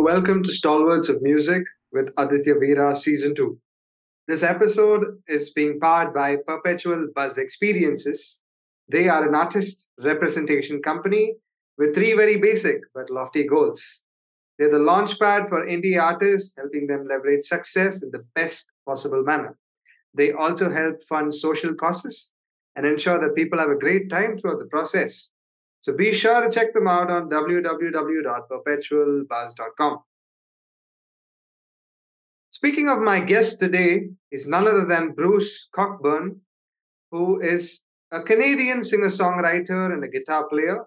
[0.00, 1.62] Welcome to Stalwarts of Music
[1.92, 3.58] with Aditya Veera Season 2.
[4.28, 8.40] This episode is being powered by Perpetual Buzz Experiences.
[8.88, 11.34] They are an artist representation company
[11.76, 14.02] with three very basic but lofty goals.
[14.58, 19.58] They're the launchpad for indie artists, helping them leverage success in the best possible manner.
[20.14, 22.30] They also help fund social causes
[22.74, 25.28] and ensure that people have a great time throughout the process.
[25.82, 29.98] So be sure to check them out on www.perpetualbuzz.com.
[32.50, 36.42] Speaking of my guest today is none other than Bruce Cockburn,
[37.10, 37.80] who is
[38.12, 40.84] a Canadian singer-songwriter and a guitar player.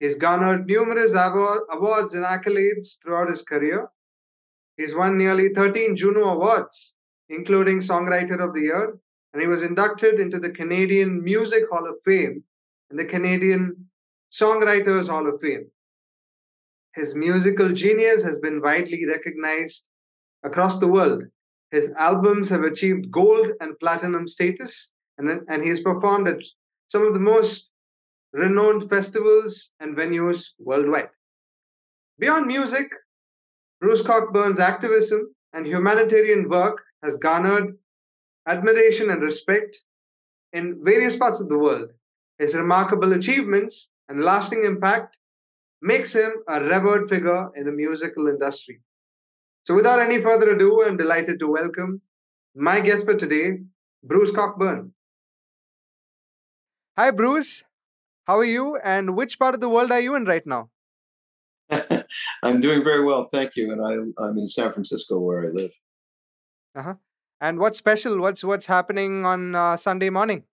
[0.00, 3.88] He's garnered numerous awards and accolades throughout his career.
[4.76, 6.94] He's won nearly 13 Juno Awards,
[7.28, 8.98] including Songwriter of the Year,
[9.32, 12.44] and he was inducted into the Canadian Music Hall of Fame
[12.90, 13.88] and the Canadian
[14.34, 15.70] Songwriters Hall of Fame.
[16.96, 19.86] His musical genius has been widely recognized
[20.42, 21.22] across the world.
[21.70, 26.40] His albums have achieved gold and platinum status, and, and he has performed at
[26.88, 27.70] some of the most
[28.32, 31.10] renowned festivals and venues worldwide.
[32.18, 32.88] Beyond music,
[33.80, 37.76] Bruce Cockburn's activism and humanitarian work has garnered
[38.48, 39.78] admiration and respect
[40.52, 41.90] in various parts of the world.
[42.38, 45.16] His remarkable achievements and lasting impact
[45.80, 48.80] makes him a revered figure in the musical industry.
[49.64, 52.02] So, without any further ado, I'm delighted to welcome
[52.54, 53.58] my guest for today,
[54.02, 54.92] Bruce Cockburn.
[56.96, 57.64] Hi, Bruce.
[58.26, 58.76] How are you?
[58.82, 60.70] And which part of the world are you in right now?
[62.42, 63.72] I'm doing very well, thank you.
[63.72, 65.72] And I, I'm in San Francisco, where I live.
[66.74, 66.94] Uh huh.
[67.40, 68.20] And what's special?
[68.20, 70.44] What's what's happening on uh, Sunday morning?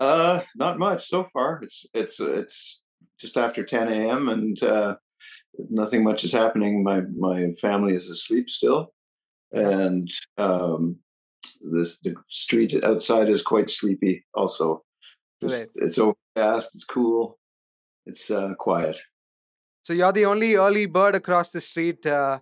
[0.00, 1.60] Uh, not much so far.
[1.62, 2.82] It's it's it's
[3.18, 4.28] just after 10 a.m.
[4.28, 4.96] and uh,
[5.70, 6.82] nothing much is happening.
[6.82, 8.92] My my family is asleep still,
[9.52, 10.96] and um,
[11.72, 14.24] this the street outside is quite sleepy.
[14.34, 14.84] Also,
[15.40, 15.68] it's, right.
[15.76, 16.74] it's overcast.
[16.74, 17.38] It's cool.
[18.06, 18.98] It's uh, quiet.
[19.84, 22.40] So you're the only early bird across the street uh,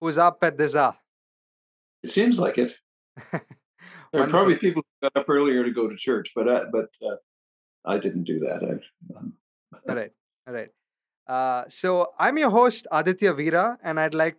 [0.00, 0.96] who's up at this hour.
[2.02, 2.74] It seems like it.
[4.12, 6.90] There are probably people who got up earlier to go to church, but I, but
[7.02, 7.16] uh,
[7.84, 8.62] I didn't do that.
[8.62, 9.32] I, um,
[9.88, 10.12] all right,
[10.46, 10.68] all right.
[11.26, 14.36] Uh, so I'm your host Aditya Veera, and I'd like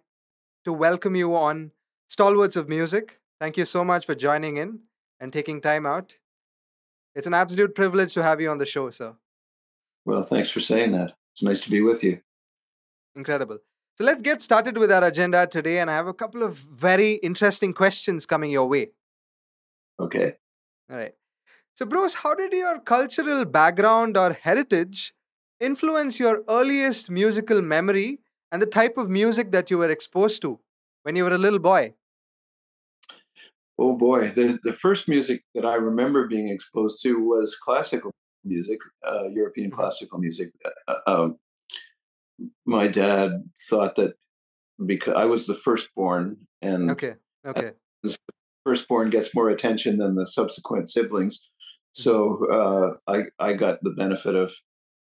[0.66, 1.72] to welcome you on
[2.08, 3.20] Stalwarts of Music.
[3.40, 4.80] Thank you so much for joining in
[5.20, 6.18] and taking time out.
[7.16, 9.16] It's an absolute privilege to have you on the show, sir.
[10.06, 11.14] Well, thanks for saying that.
[11.34, 12.20] It's nice to be with you.
[13.16, 13.58] Incredible.
[13.98, 17.14] So let's get started with our agenda today, and I have a couple of very
[17.16, 18.92] interesting questions coming your way.
[20.00, 20.34] Okay.
[20.90, 21.14] All right.
[21.76, 25.14] So, Bruce, how did your cultural background or heritage
[25.60, 28.20] influence your earliest musical memory
[28.52, 30.60] and the type of music that you were exposed to
[31.04, 31.94] when you were a little boy?
[33.80, 38.12] Oh boy, the, the first music that I remember being exposed to was classical
[38.46, 39.80] music, uh, European mm-hmm.
[39.80, 40.52] classical music.
[40.88, 41.38] Uh, um,
[42.66, 43.32] my dad
[43.70, 44.14] thought that
[44.86, 47.16] because I was the firstborn, and okay,
[47.46, 47.72] okay,
[48.66, 51.50] firstborn gets more attention than the subsequent siblings.
[51.94, 54.54] So uh, I I got the benefit of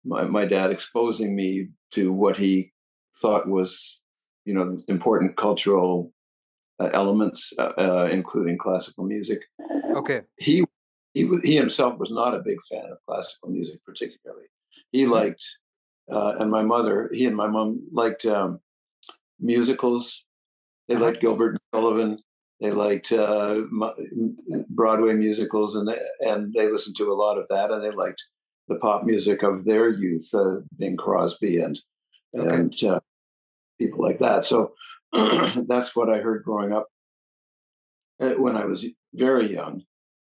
[0.05, 2.72] my, my dad exposing me to what he
[3.21, 4.03] thought was
[4.44, 6.12] you know important cultural
[6.81, 9.43] uh, elements, uh, uh including classical music.
[9.94, 10.22] Okay.
[10.38, 10.65] He
[11.15, 14.47] he he himself was not a big fan of classical music, particularly.
[14.91, 15.12] He mm-hmm.
[15.12, 15.43] liked,
[16.10, 18.59] uh, and my mother, he and my mom liked um,
[19.38, 20.25] musicals.
[20.88, 21.04] They uh-huh.
[21.04, 22.19] liked Gilbert and Sullivan.
[22.60, 23.62] They liked uh,
[24.69, 28.22] Broadway musicals, and they, and they listened to a lot of that, and they liked
[28.69, 31.78] the pop music of their youth, uh, Bing Crosby and
[32.37, 32.54] okay.
[32.54, 33.00] and uh,
[33.78, 34.45] people like that.
[34.45, 34.74] So
[35.12, 36.89] that's what I heard growing up
[38.21, 39.83] uh, when I was very young.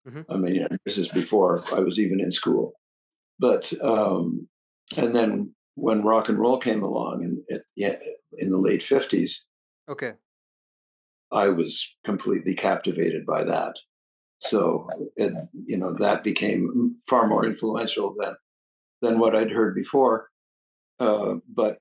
[0.07, 0.31] Mm-hmm.
[0.31, 2.74] I mean, this is before I was even in school.
[3.39, 4.48] But um,
[4.95, 7.98] and then when rock and roll came along, in, in,
[8.33, 9.45] in the late fifties,
[9.89, 10.13] okay,
[11.36, 13.76] I was completely captivated by that.
[14.40, 15.34] So, it,
[15.66, 18.36] you know, that became far more influential than
[19.02, 20.30] than what I'd heard before.
[21.00, 21.78] Uh, but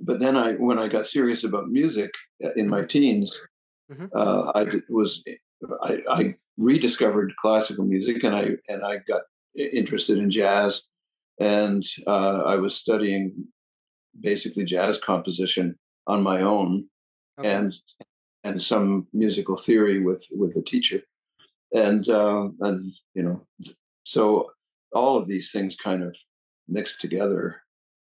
[0.00, 2.10] but then I, when I got serious about music
[2.42, 3.38] uh, in my teens,
[3.90, 4.06] mm-hmm.
[4.14, 5.22] uh, I was
[5.82, 9.22] I, I, rediscovered classical music, and I and I got
[9.56, 10.84] interested in jazz,
[11.40, 13.48] and uh, I was studying
[14.20, 15.76] basically jazz composition
[16.06, 16.86] on my own
[17.38, 17.52] okay.
[17.52, 17.74] and
[18.42, 21.02] and some musical theory with with a teacher,
[21.74, 23.46] and uh, and you know,
[24.04, 24.50] so
[24.92, 26.16] all of these things kind of
[26.68, 27.64] mixed together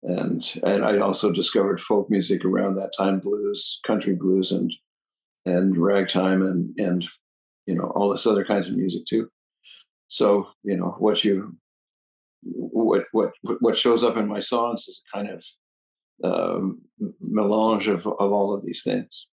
[0.06, 4.72] and and I also discovered folk music around that time, blues, country blues, and
[5.44, 7.04] and ragtime, and and
[7.66, 9.28] you know all this other kinds of music too.
[10.08, 11.56] So you know what you
[12.42, 15.44] what what what shows up in my songs is a kind of
[16.24, 16.82] um,
[17.20, 19.28] melange of, of all of these things.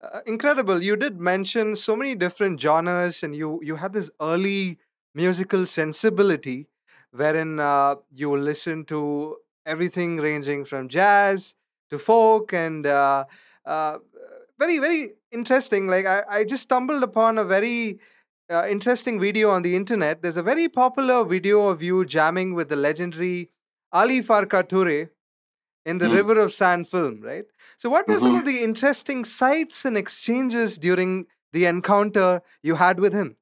[0.00, 0.80] Uh, incredible!
[0.82, 4.78] You did mention so many different genres, and you you had this early
[5.12, 6.68] musical sensibility,
[7.10, 9.36] wherein uh, you listen to
[9.66, 11.54] everything ranging from jazz
[11.90, 13.24] to folk, and uh,
[13.66, 13.98] uh
[14.56, 15.88] very very interesting.
[15.88, 17.98] Like I, I just stumbled upon a very
[18.50, 20.22] uh, interesting video on the internet.
[20.22, 23.50] There's a very popular video of you jamming with the legendary
[23.92, 25.08] Ali Farka Touré
[25.84, 26.14] in the mm.
[26.14, 27.44] River of Sand film, right?
[27.76, 28.22] So, what were mm-hmm.
[28.22, 33.36] some of the interesting sights and exchanges during the encounter you had with him?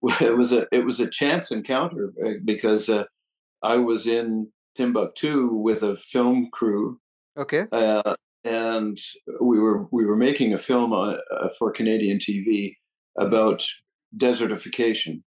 [0.00, 3.04] Well, it was a it was a chance encounter uh, because uh,
[3.62, 7.00] I was in Timbuktu with a film crew.
[7.36, 7.66] Okay.
[7.72, 8.14] Uh,
[8.44, 8.96] and
[9.40, 12.76] we were we were making a film on, uh, for Canadian TV
[13.18, 13.64] about
[14.16, 15.22] desertification.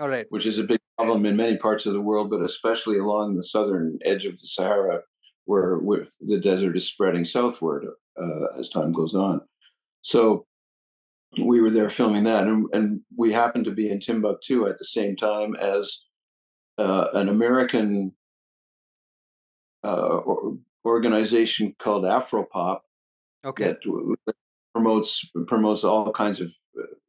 [0.00, 0.26] All right.
[0.30, 3.42] Which is a big problem in many parts of the world, but especially along the
[3.42, 5.00] southern edge of the Sahara,
[5.44, 7.86] where, where the desert is spreading southward
[8.20, 9.40] uh, as time goes on.
[10.02, 10.46] So
[11.42, 14.84] we were there filming that, and, and, we happened to be in Timbuktu at the
[14.84, 16.04] same time as
[16.76, 18.12] uh, an American
[19.82, 20.20] uh,
[20.84, 22.80] organization called Afropop.
[23.44, 23.64] Okay.
[23.64, 24.34] That
[24.74, 26.52] promotes promotes all kinds of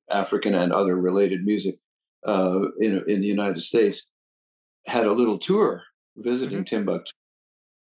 [0.09, 1.75] African and other related music
[2.25, 4.05] uh, in in the United States,
[4.87, 5.81] had a little tour
[6.17, 6.75] visiting mm-hmm.
[6.75, 7.11] Timbuktu,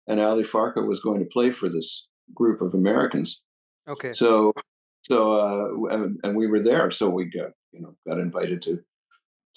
[0.07, 3.43] and Ali Farka was going to play for this group of Americans.
[3.87, 4.13] Okay.
[4.13, 4.53] So,
[5.01, 8.79] so uh, and, and we were there, so we got you know got invited to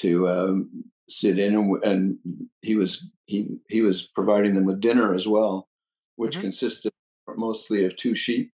[0.00, 2.18] to um, sit in, and, and,
[2.62, 5.68] he was he he was providing them with dinner as well,
[6.16, 6.42] which mm-hmm.
[6.42, 6.92] consisted
[7.36, 8.52] mostly of two sheep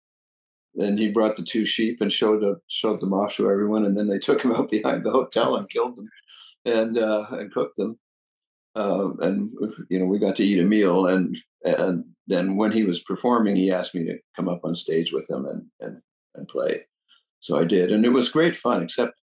[0.80, 3.98] then he brought the two sheep and showed up, showed them off to everyone, and
[3.98, 6.10] then they took him out behind the hotel and killed them,
[6.66, 8.00] and uh, and cooked them.
[8.76, 9.52] Uh, and
[9.90, 11.36] you know, we got to eat a meal, and
[11.66, 15.30] and then when he was performing, he asked me to come up on stage with
[15.30, 16.02] him and and
[16.36, 16.86] and play.
[17.42, 18.82] So I did, and it was great fun.
[18.82, 19.14] Except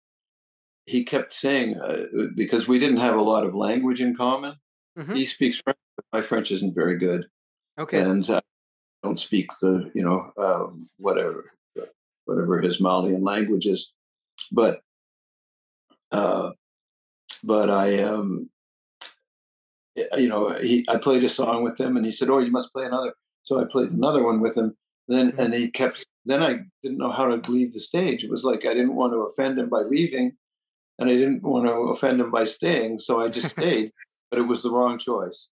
[0.85, 2.05] he kept saying uh,
[2.35, 4.57] because we didn't have a lot of language in common.
[4.99, 5.15] Mm-hmm.
[5.15, 7.27] He speaks French, but my French isn't very good.
[7.79, 8.41] Okay, and uh,
[9.03, 11.53] don't speak the you know um, whatever
[12.25, 13.93] whatever his Malian language is,
[14.51, 14.81] but
[16.13, 16.51] uh,
[17.45, 18.51] but I um,
[19.95, 22.73] you know he I played a song with him and he said oh you must
[22.73, 23.13] play another
[23.43, 24.77] so I played another one with him.
[25.09, 25.41] Then mm-hmm.
[25.41, 28.25] and he kept then I didn't know how to leave the stage.
[28.25, 30.37] It was like I didn't want to offend him by leaving
[30.99, 33.93] and I didn't want to offend him by staying so I just stayed
[34.31, 35.49] but it was the wrong choice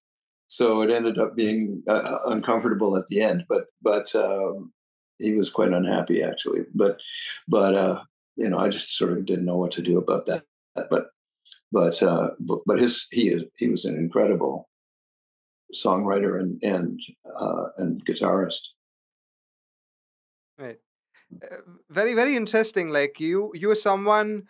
[0.54, 3.44] so it ended up being uh, uncomfortable at the end.
[3.48, 4.72] But but um,
[5.18, 6.60] he was quite unhappy actually.
[6.72, 7.00] But
[7.48, 8.02] but uh,
[8.36, 10.44] you know, I just sort of didn't know what to do about that.
[10.76, 11.06] But
[11.72, 14.68] but uh, but, his he he was an incredible
[15.74, 17.00] songwriter and and
[17.36, 18.62] uh, and guitarist.
[20.56, 20.78] Right.
[21.42, 21.56] Uh,
[21.90, 22.90] very very interesting.
[22.90, 24.44] Like you you are someone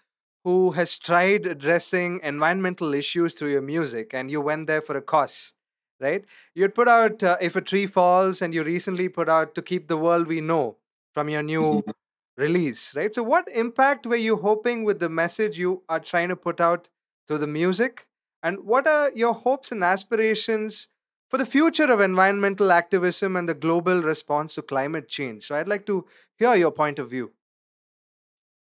[0.44, 5.02] who has tried addressing environmental issues through your music, and you went there for a
[5.02, 5.54] cause
[6.00, 6.24] right?
[6.54, 9.88] You'd put out uh, If a Tree Falls, and you recently put out To Keep
[9.88, 10.76] the World We Know
[11.12, 11.90] from your new mm-hmm.
[12.36, 13.14] release, right?
[13.14, 16.88] So, what impact were you hoping with the message you are trying to put out
[17.26, 18.06] through the music?
[18.42, 20.88] And what are your hopes and aspirations
[21.30, 25.46] for the future of environmental activism and the global response to climate change?
[25.46, 26.04] So, I'd like to
[26.36, 27.32] hear your point of view.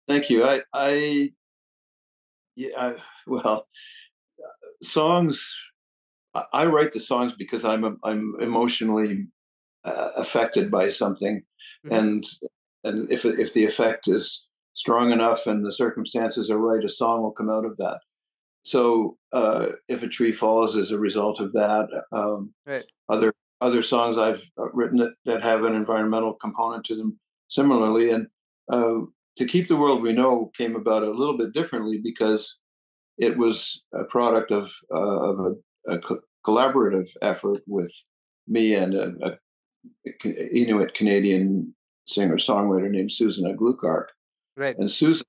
[0.08, 0.44] Thank you.
[0.44, 1.32] I, I
[2.56, 2.94] yeah, I,
[3.26, 3.66] well,
[4.82, 5.54] songs
[6.52, 9.26] I write the songs because I'm I'm emotionally
[9.84, 11.42] uh, affected by something,
[11.86, 11.94] mm-hmm.
[11.94, 12.24] and
[12.84, 17.22] and if if the effect is strong enough and the circumstances are right, a song
[17.22, 18.00] will come out of that.
[18.64, 22.84] So uh, if a tree falls as a result of that, um, right.
[23.08, 28.10] other other songs I've uh, written that, that have an environmental component to them similarly,
[28.10, 28.26] and
[28.70, 29.00] uh,
[29.36, 32.58] to keep the world we know came about a little bit differently because
[33.18, 37.92] it was a product of, uh, of a co- collaborative effort with
[38.46, 39.38] me and a, a
[40.24, 41.74] Inuit Canadian
[42.06, 44.06] singer songwriter named Susan Aglukark.
[44.56, 44.76] Right.
[44.78, 45.26] And Susan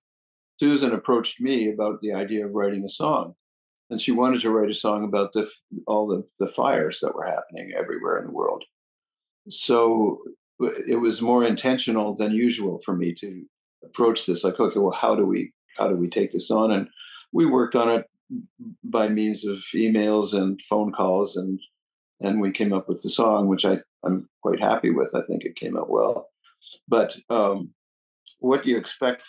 [0.60, 3.34] Susan approached me about the idea of writing a song,
[3.90, 5.50] and she wanted to write a song about the
[5.88, 8.64] all the the fires that were happening everywhere in the world.
[9.50, 10.20] So
[10.60, 13.44] it was more intentional than usual for me to
[13.84, 16.88] approach this like okay well how do we how do we take this on and
[17.34, 18.06] we worked on it
[18.84, 21.60] by means of emails and phone calls and
[22.20, 25.14] and we came up with the song, which I I'm quite happy with.
[25.16, 26.30] I think it came out well.
[26.88, 27.74] But um,
[28.40, 29.24] what do you expect?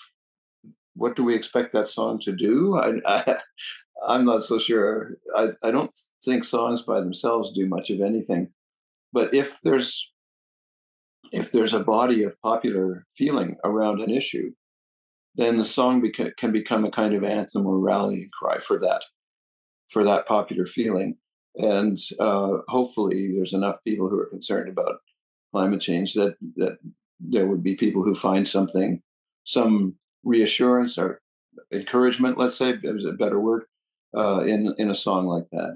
[0.95, 2.79] What do we expect that song to do?
[2.79, 3.37] I, I
[4.07, 5.17] I'm not so sure.
[5.35, 8.51] I, I don't think songs by themselves do much of anything.
[9.13, 10.13] But if there's
[11.33, 14.53] if there's a body of popular feeling around an issue,
[15.35, 19.03] then the song beca- can become a kind of anthem or rallying cry for that
[19.91, 21.17] for that popular feeling.
[21.57, 24.97] And uh, hopefully, there's enough people who are concerned about
[25.53, 26.79] climate change that that
[27.21, 29.01] there would be people who find something,
[29.45, 31.21] some reassurance or
[31.73, 33.65] encouragement, let's say, is a better word,
[34.17, 35.75] uh, in in a song like that.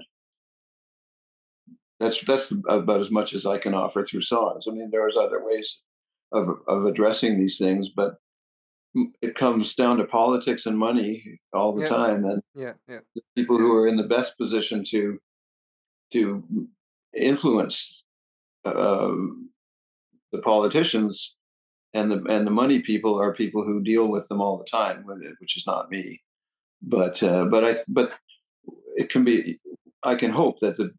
[1.99, 4.65] That's that's about as much as I can offer through songs.
[4.67, 5.81] I mean, there's other ways
[6.33, 8.15] of of addressing these things, but
[9.21, 13.21] it comes down to politics and money all the Yeah, time, and yeah, yeah, the
[13.35, 15.19] people who are in the best position to
[16.13, 16.67] to
[17.15, 18.03] influence
[18.65, 19.15] uh,
[20.31, 21.35] the politicians
[21.93, 25.05] and the and the money people are people who deal with them all the time,
[25.39, 26.21] which is not me.
[26.81, 28.15] But uh, but I but
[28.95, 29.59] it can be.
[30.01, 30.91] I can hope that the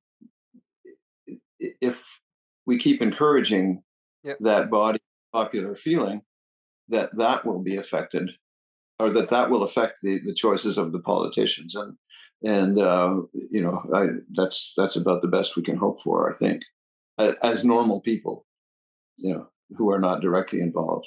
[1.80, 2.20] if
[2.66, 3.82] we keep encouraging
[4.23, 4.35] yeah.
[4.40, 4.99] that body
[5.32, 6.23] popular feeling,
[6.90, 8.30] that that will be affected,
[8.99, 11.97] or that that will affect the the choices of the politicians, and
[12.44, 16.32] and uh, you know I, that's that's about the best we can hope for.
[16.32, 16.62] I think
[17.42, 18.47] as normal people,
[19.16, 21.06] you know, who are not directly involved.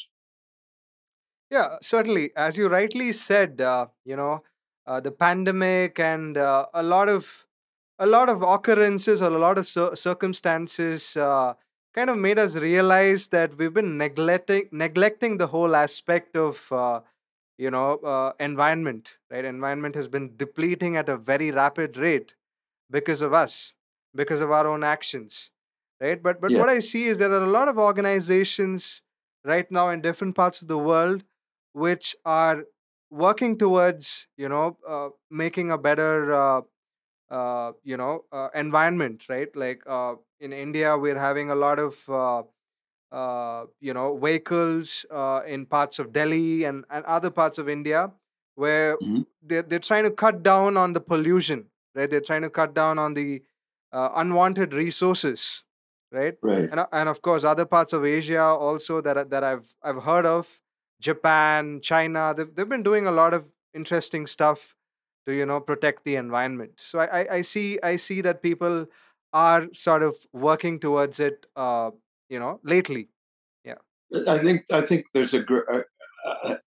[1.49, 2.31] Yeah, certainly.
[2.35, 4.43] As you rightly said, uh, you know,
[4.87, 7.45] uh, the pandemic and uh, a lot of
[7.99, 11.53] a lot of occurrences or a lot of cir- circumstances uh,
[11.93, 17.01] kind of made us realize that we've been neglecting neglecting the whole aspect of uh,
[17.57, 19.17] you know uh, environment.
[19.31, 22.35] Right, environment has been depleting at a very rapid rate
[22.89, 23.73] because of us,
[24.15, 25.49] because of our own actions.
[26.01, 26.59] Right, but but Yeah.
[26.59, 29.01] what I see is there are a lot of organizations
[29.45, 31.23] right now in different parts of the world
[31.73, 32.65] which are
[33.09, 36.33] working towards you know uh, making a better
[37.29, 41.97] uh, you know uh, environment right like uh, in india we're having a lot of
[42.09, 42.43] uh,
[43.11, 48.11] uh, you know vehicles uh, in parts of delhi and, and other parts of india
[48.55, 49.25] where Mhm.
[49.41, 51.65] they're, they're trying to cut down on the pollution
[51.95, 53.41] right they're trying to cut down on the
[53.91, 55.63] uh, unwanted resources
[56.11, 56.69] right Right.
[56.71, 60.59] and, and of course other parts of asia also that, that i've i've heard of
[60.99, 64.75] japan china they've, they've been doing a lot of interesting stuff
[65.25, 68.85] to you know protect the environment so i i, I see i see that people
[69.33, 71.91] are sort of working towards it uh
[72.29, 73.09] you know lately
[73.63, 73.81] yeah
[74.27, 75.83] I think I think there's a gr- a,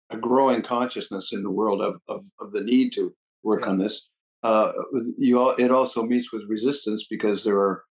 [0.09, 3.13] a, growing consciousness in the world of, of, of the need to
[3.43, 4.09] work yeah on this.
[4.43, 4.71] Uh,
[5.17, 7.83] you all, it also meets with resistance because there are.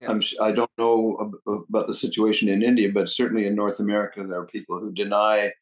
[0.00, 4.24] yeah I'm, I don't know about the situation in India, but certainly in North America,
[4.24, 5.52] there are people who deny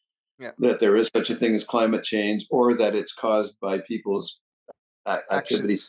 [0.43, 3.79] yeah that there is such a thing as climate change or that it's caused by
[3.79, 4.41] people's
[5.07, 5.81] a- activity.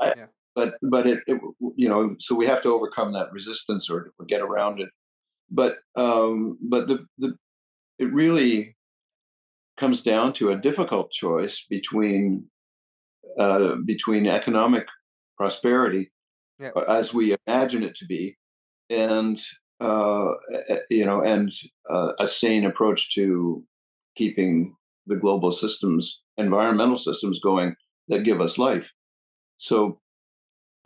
[0.00, 1.40] I, yeah but but it, it
[1.76, 4.90] you know so we have to overcome that resistance or, or get around it.
[5.50, 7.34] But um, but the the
[7.98, 8.76] it really
[9.76, 12.46] comes down to a difficult choice between
[13.38, 14.88] uh, between economic
[15.36, 16.10] prosperity
[16.58, 18.36] yeah uh, as we imagine it to be
[18.90, 19.40] and
[19.80, 20.32] uh,
[20.90, 21.52] you know and
[21.88, 23.64] uh, a sane approach to
[24.16, 24.74] keeping
[25.06, 27.74] the global systems environmental systems going
[28.08, 28.92] that give us life.
[29.58, 30.00] So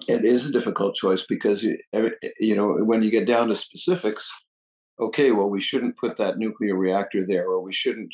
[0.08, 4.30] it is a difficult choice because you, know when you get down to specifics
[5.00, 8.12] okay well we shouldn't put that nuclear reactor there or we shouldn't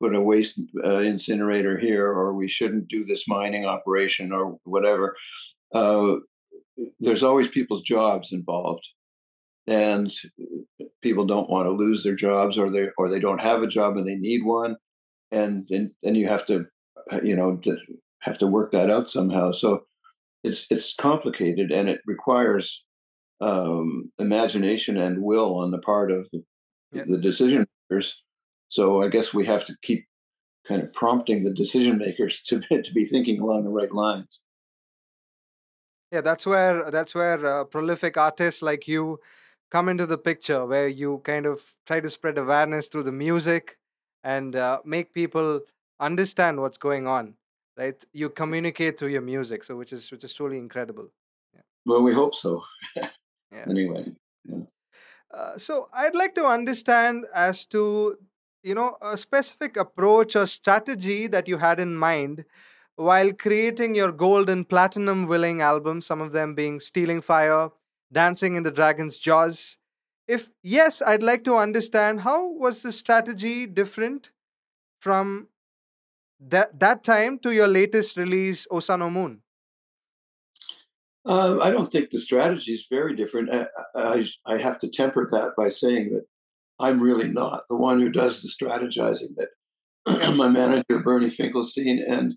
[0.00, 5.16] put a waste uh, incinerator here or we shouldn't do this mining operation or whatever
[5.74, 6.16] uh,
[7.00, 8.86] there's always people's jobs involved
[9.66, 10.12] and
[11.02, 13.96] people don't want to lose their jobs or they or they don't have a job
[13.96, 14.76] and they need one
[15.32, 16.66] and then and you have to
[17.10, 17.76] uh, you know to
[18.20, 19.50] have to work that out somehow.
[19.50, 19.84] So
[20.44, 22.84] it's it's complicated and it requires
[23.40, 26.44] um, imagination and will on the part of the,
[26.92, 28.22] the decision makers.
[28.68, 30.06] So i guess we have to keep
[30.66, 34.40] kind of prompting the decision makers to, to be thinking along the right lines.
[36.12, 39.18] Yeah that's where that's where uh, prolific artists like you
[39.72, 43.78] come into the picture where you kind of try to spread awareness through the music
[44.22, 45.60] and uh, make people
[45.98, 47.34] understand what's going on
[47.76, 48.04] right?
[48.12, 51.08] You communicate through your music so which is which is truly incredible.
[51.54, 51.62] Yeah.
[51.86, 52.62] Well we hope so.
[52.96, 53.08] Yeah.
[53.68, 54.06] Anyway
[54.46, 54.60] yeah.
[55.34, 58.16] uh, so i'd like to understand as to
[58.62, 62.46] you know a specific approach or strategy that you had in mind
[62.96, 67.70] while creating your gold and platinum willing albums, some of them being Stealing Fire,
[68.12, 69.76] Dancing in the Dragon's Jaws.
[70.28, 74.30] If yes, I'd like to understand how was the strategy different
[75.00, 75.48] from
[76.40, 79.42] that that time to your latest release, O Sun O Moon?
[81.24, 83.54] Um, I don't think the strategy is very different.
[83.54, 86.24] I, I, I, have to temper that by saying that
[86.80, 89.36] I'm really not the one who does the strategizing.
[89.36, 92.34] That my manager Bernie Finkelstein and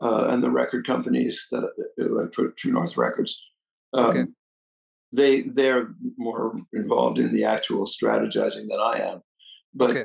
[0.00, 1.68] uh, and the record companies that
[2.32, 3.44] True North Records,
[3.92, 4.24] um, okay.
[5.12, 9.20] They they're more involved in the actual strategizing than I am.
[9.74, 10.04] But okay.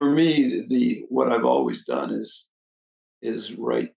[0.00, 2.48] for me, the what I've always done is
[3.22, 3.92] is write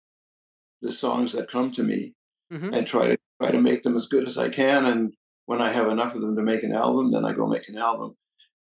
[0.82, 2.14] the songs that come to me
[2.52, 2.74] mm-hmm.
[2.74, 4.86] and try to try to make them as good as I can.
[4.86, 5.14] And
[5.46, 7.78] when I have enough of them to make an album, then I go make an
[7.78, 8.16] album.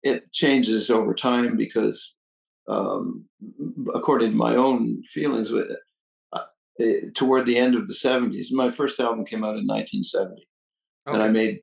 [0.02, 2.16] It changes over time because,
[2.68, 3.26] um,
[3.94, 5.80] according to my own feelings, with it,
[6.34, 6.44] uh,
[6.78, 10.46] it, toward the end of the '70s, my first album came out in 1970,
[11.08, 11.16] okay.
[11.16, 11.62] and I made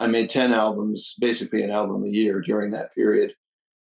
[0.00, 3.34] I made ten albums, basically an album a year during that period.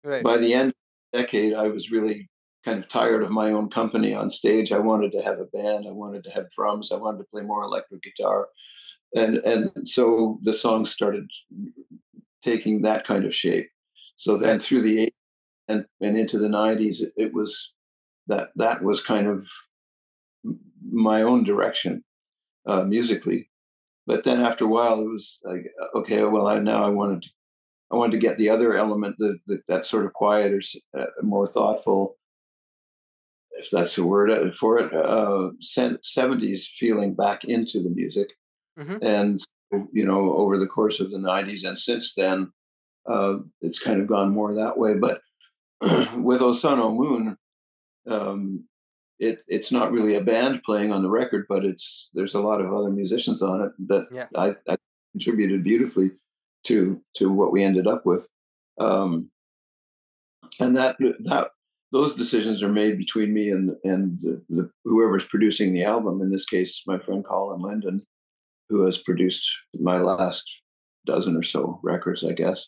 [0.02, 0.24] Right.
[0.24, 0.74] By the end of
[1.12, 2.28] the decade, I was really
[2.64, 4.72] kind of tired of my own company on stage.
[4.72, 5.86] I wanted to have a band.
[5.88, 6.92] I wanted to have drums.
[6.92, 8.48] I wanted to play more electric guitar,
[9.14, 11.30] and and so the songs started
[12.42, 13.68] taking that kind of shape.
[14.16, 15.10] So then through the 80s
[15.68, 17.74] and and into the nineties, it, it, was
[18.26, 19.46] that that was kind of
[20.90, 22.02] my own direction
[22.66, 23.49] uh, musically.
[24.10, 27.30] But then after a while, it was like, okay, well, I, now I wanted to,
[27.92, 30.60] I wanted to get the other element, that that sort of quieter,
[30.98, 32.16] uh, more thoughtful,
[33.52, 38.32] if that's the word uh, for it, uh, 70s feeling back into the music.
[38.76, 38.96] Mm-hmm.
[39.00, 39.40] And,
[39.92, 42.50] you know, over the course of the 90s and since then,
[43.08, 44.96] uh, it's kind of gone more that way.
[44.98, 45.20] But
[46.16, 47.36] with O Sun O Moon,
[48.08, 48.64] um,
[49.20, 52.60] it, it's not really a band playing on the record, but it's there's a lot
[52.60, 54.26] of other musicians on it that yeah.
[54.34, 54.76] I, I,
[55.12, 56.12] contributed beautifully
[56.64, 58.28] to to what we ended up with.
[58.78, 59.30] Um,
[60.58, 61.50] and that that
[61.92, 66.22] those decisions are made between me and and the, the, whoever's producing the album.
[66.22, 68.06] In this case, my friend Colin Linden,
[68.70, 70.48] who has produced my last
[71.04, 72.66] dozen or so records, I guess.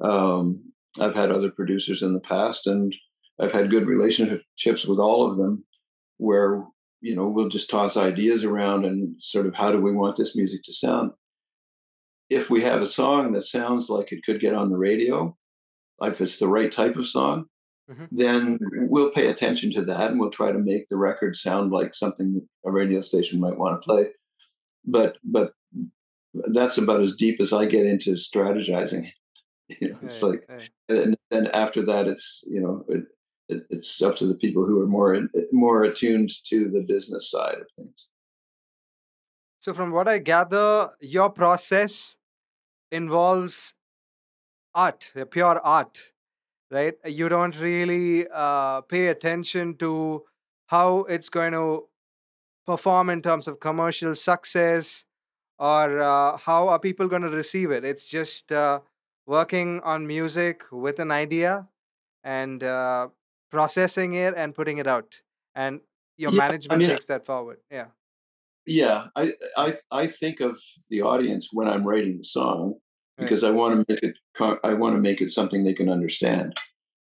[0.00, 2.94] Um, I've had other producers in the past, and
[3.40, 5.64] I've had good relationships with all of them,
[6.18, 6.64] where
[7.00, 10.36] you know we'll just toss ideas around and sort of how do we want this
[10.36, 11.12] music to sound.
[12.28, 15.36] If we have a song that sounds like it could get on the radio,
[16.02, 17.46] if it's the right type of song,
[17.90, 18.04] mm-hmm.
[18.10, 21.94] then we'll pay attention to that and we'll try to make the record sound like
[21.94, 24.06] something a radio station might want to play.
[24.84, 25.52] But but
[26.52, 29.10] that's about as deep as I get into strategizing.
[29.80, 30.48] You know, it's like,
[30.88, 33.02] and then after that, it's you know, it,
[33.48, 37.58] it, it's up to the people who are more more attuned to the business side
[37.60, 38.08] of things.
[39.60, 42.16] So, from what I gather, your process
[42.90, 43.74] involves
[44.74, 46.12] art, pure art
[46.70, 46.94] right?
[47.04, 50.24] You don't really uh, pay attention to
[50.66, 51.88] how it's going to
[52.66, 55.04] perform in terms of commercial success
[55.58, 57.84] or uh, how are people going to receive it.
[57.84, 58.80] It's just uh,
[59.26, 61.68] working on music with an idea
[62.24, 63.08] and uh,
[63.56, 65.22] processing it and putting it out.
[65.54, 65.80] And
[66.18, 67.58] your yeah, management I mean, takes that forward.
[67.70, 67.86] Yeah.
[68.66, 72.74] Yeah, I, I I think of the audience when I'm writing the song
[73.16, 73.50] because right.
[73.50, 74.16] I want to make it
[74.64, 76.58] I want to make it something they can understand,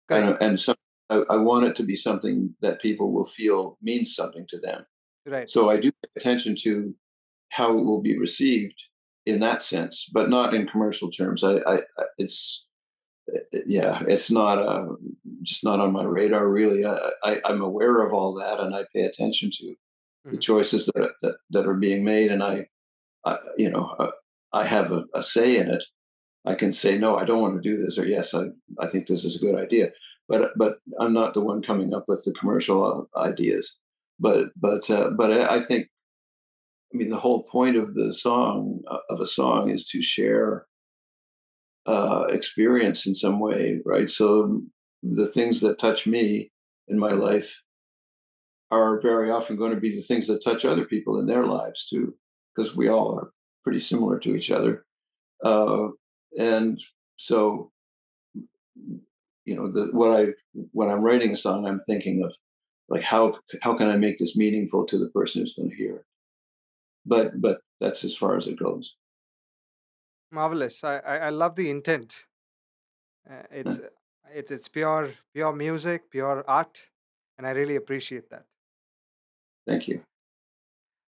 [0.09, 0.75] and, and some,
[1.09, 4.85] I, I, want it to be something that people will feel means something to them.
[5.25, 5.49] Right.
[5.49, 6.93] So I do pay attention to
[7.51, 8.79] how it will be received
[9.25, 11.43] in that sense, but not in commercial terms.
[11.43, 11.79] I, I
[12.19, 12.67] it's
[13.65, 14.87] yeah, it's not uh,
[15.41, 16.85] just not on my radar really.
[16.85, 20.31] I, I am aware of all that, and I pay attention to mm-hmm.
[20.31, 22.67] the choices that, that that are being made, and I,
[23.25, 24.11] I you know, uh,
[24.53, 25.83] I have a, a say in it
[26.45, 28.45] I can say no, I don't want to do this, or yes, I,
[28.79, 29.89] I think this is a good idea.
[30.27, 33.77] But but I'm not the one coming up with the commercial uh, ideas.
[34.19, 35.87] But but uh, but I think,
[36.93, 40.65] I mean, the whole point of the song uh, of a song is to share
[41.85, 44.09] uh, experience in some way, right?
[44.09, 44.61] So
[45.03, 46.51] the things that touch me
[46.87, 47.61] in my life
[48.71, 51.87] are very often going to be the things that touch other people in their lives
[51.87, 52.15] too,
[52.55, 53.31] because we all are
[53.63, 54.85] pretty similar to each other.
[55.43, 55.89] Uh,
[56.37, 56.79] and
[57.17, 57.71] so
[59.45, 60.27] you know the, what i
[60.71, 62.35] when i'm writing a song i'm thinking of
[62.89, 65.95] like how how can i make this meaningful to the person who's going to hear
[65.97, 66.05] it
[67.05, 68.95] but but that's as far as it goes
[70.39, 72.25] marvelous i i, I love the intent
[73.29, 73.79] uh, it's
[74.33, 76.89] it's it's pure pure music pure art
[77.37, 78.45] and i really appreciate that
[79.67, 80.03] Thank you.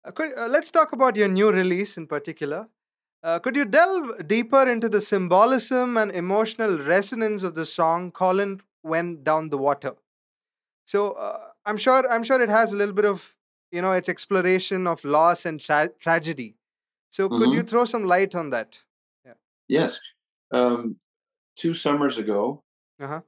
[0.04, 2.68] Uh, could, uh, let's talk about your new release in particular.
[3.22, 8.60] Uh, could you delve deeper into the symbolism and emotional resonance of the song "Colin
[8.82, 9.94] Went Down the Water"?
[10.86, 13.34] So uh, I'm sure I'm sure it has a little bit of
[13.72, 16.56] you know its exploration of loss and tra- tragedy.
[17.10, 18.80] So could hmm you throw some light on that?
[19.68, 20.00] Yes.
[20.52, 20.96] Um,
[21.56, 22.62] two summers ago,
[23.00, 23.20] Uh huh.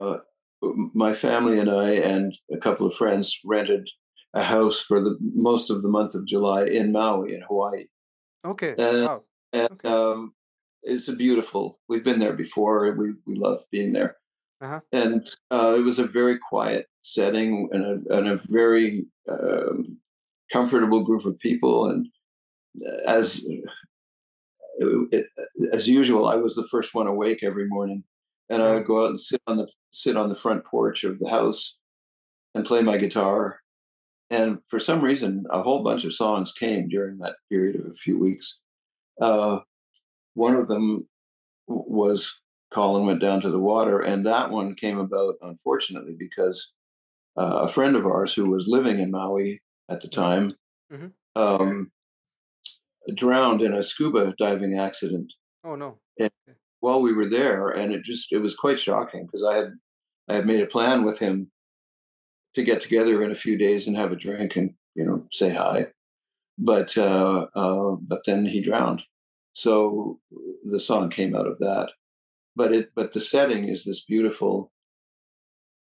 [0.00, 0.18] uh,
[0.94, 3.88] my family and I and a couple of friends rented
[4.34, 7.86] a house for the most of the month of July in Maui, in Hawaii,
[8.44, 8.74] Okay.
[8.78, 9.24] and, Wow.
[9.52, 9.88] and Okay.
[9.88, 10.34] um,
[10.82, 11.80] it's a beautiful.
[11.88, 12.86] We've been there before.
[12.86, 14.16] and We we love being there,
[14.60, 14.80] Uh huh.
[14.92, 19.98] and uh, it was a very quiet setting and a, and a very um,
[20.52, 21.86] comfortable group of people.
[21.90, 22.06] And
[22.86, 23.44] uh, as
[24.78, 25.26] it,
[25.72, 28.04] as usual, I was the first one awake every morning,
[28.48, 31.18] and I would go out and sit on the sit on the front porch of
[31.18, 31.78] the house
[32.54, 33.60] and play my guitar.
[34.30, 37.92] And for some reason, a whole bunch of songs came during that period of a
[37.92, 38.60] few weeks.
[39.20, 39.60] Uh,
[40.34, 41.06] one of them
[41.66, 46.72] was Colin went down to the water, and that one came about unfortunately because
[47.36, 50.54] uh, a friend of ours who was living in Maui at the time
[50.90, 51.90] hmm um,
[53.14, 55.32] drowned in a scuba diving accident
[55.64, 55.98] Oh no.
[56.18, 56.30] and
[56.82, 59.72] while we were there, and it just it was quite shocking because I had
[60.28, 61.50] I had made a plan with him
[62.54, 65.50] to get together in a few days and have a drink and you know say
[65.50, 65.86] hi,
[66.58, 69.02] but uh, uh, but then he drowned,
[69.52, 70.18] so
[70.64, 71.90] the song came out of that.
[72.56, 74.72] But it but the setting is this beautiful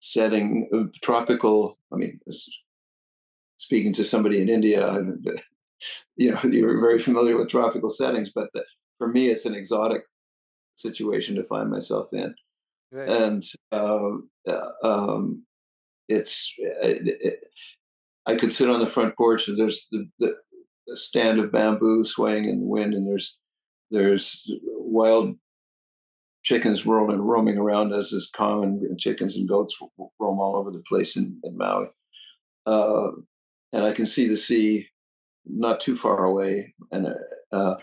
[0.01, 1.79] setting, uh, tropical.
[1.93, 2.21] I mean,
[3.57, 5.03] speaking to somebody in India,
[6.17, 8.65] you know, you're very familiar with tropical settings, but the,
[8.99, 10.05] for me, it's an exotic
[10.77, 12.35] situation to find myself in
[12.95, 13.09] Right.
[13.09, 14.11] and uh,
[14.49, 15.45] uh, um,
[16.09, 17.47] it's it, it,
[18.25, 20.37] I could sit on the front porch and there's the, the,
[20.87, 23.37] the stand of bamboo swaying in the wind and there's
[23.91, 25.35] there's wild
[26.45, 30.85] chickens roaming roaming around as is common and chickens and goats roam all over the
[30.87, 31.89] place in, in Maui
[32.67, 33.09] uh,
[33.73, 34.87] and I can see the sea
[35.47, 37.15] not too far away and
[37.53, 37.75] uh,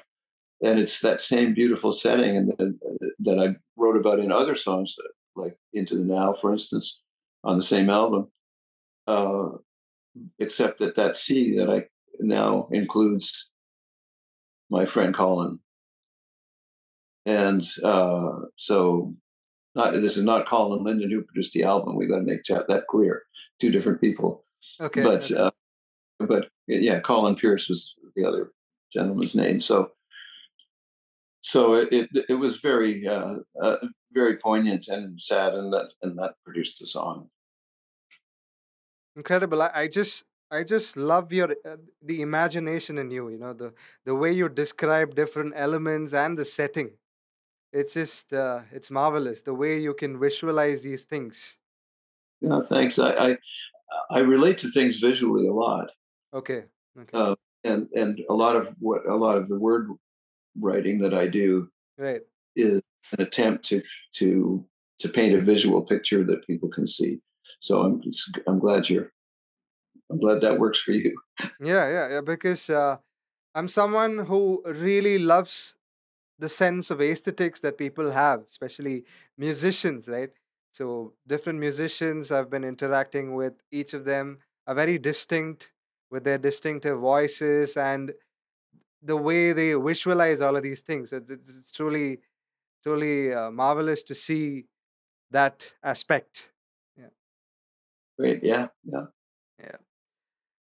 [0.64, 4.96] and it's that same beautiful setting and that, that I wrote about in other songs,
[5.36, 7.02] like Into the Now, for instance,
[7.44, 8.28] on the same album.
[9.08, 9.50] Uh,
[10.40, 11.86] except that that sea that I
[12.20, 13.52] now includes
[14.70, 15.60] my friend Colin,
[17.26, 19.16] and uh, so
[19.74, 21.96] not this is not Colin Linden who produced the album.
[21.96, 23.24] We got to make that that clear.
[23.60, 24.46] Two different people,
[24.80, 25.02] Okay.
[25.02, 25.36] but Okay.
[25.36, 25.52] uh,
[26.20, 28.52] but yeah, Colin Pierce was the other
[28.94, 29.62] gentleman's name.
[29.62, 29.92] So
[31.42, 33.78] so it it, it was very uh, uh,
[34.14, 37.30] very poignant and sad, and that and that produced the song.
[39.16, 39.62] Incredible.
[39.62, 43.30] I, I just I just love your uh, the imagination in you.
[43.30, 43.74] You know the
[44.06, 46.92] the way you describe different elements and the setting.
[47.74, 51.58] It's just uh, it's marvelous the way you can visualize these things.
[52.42, 53.00] Yeah, thanks.
[53.00, 53.38] I, I
[54.12, 55.92] I relate to things visually a lot,
[56.34, 56.64] Okay.
[57.00, 57.18] Okay.
[57.18, 59.90] uh, and and a lot of what a lot of the word
[60.60, 62.22] writing that I do Right.
[62.56, 62.82] is
[63.14, 63.82] an attempt to
[64.14, 64.66] to
[65.00, 67.22] to paint a visual picture that people can see.
[67.60, 68.02] So I'm
[68.48, 69.12] I'm glad you're
[70.10, 71.16] I'm glad that works for you.
[71.60, 71.88] Yeah.
[71.90, 72.10] Yeah.
[72.10, 72.22] Yeah.
[72.22, 72.98] Because uh,
[73.56, 75.76] I'm someone who really loves
[76.40, 79.06] the sense of aesthetics that people have, especially
[79.38, 80.32] musicians, right?
[80.72, 85.72] So different musicians I've been interacting with, each of them are very distinct
[86.12, 88.12] with their distinctive voices and
[89.02, 91.12] the way they visualize all of these things.
[91.14, 92.20] It's, it's truly,
[92.84, 94.66] truly uh, marvelous to see
[95.32, 96.50] that aspect.
[96.98, 97.06] Yeah,
[98.20, 98.44] Great.
[98.44, 98.68] Yeah.
[98.84, 99.06] Yeah.
[99.60, 99.78] yeah.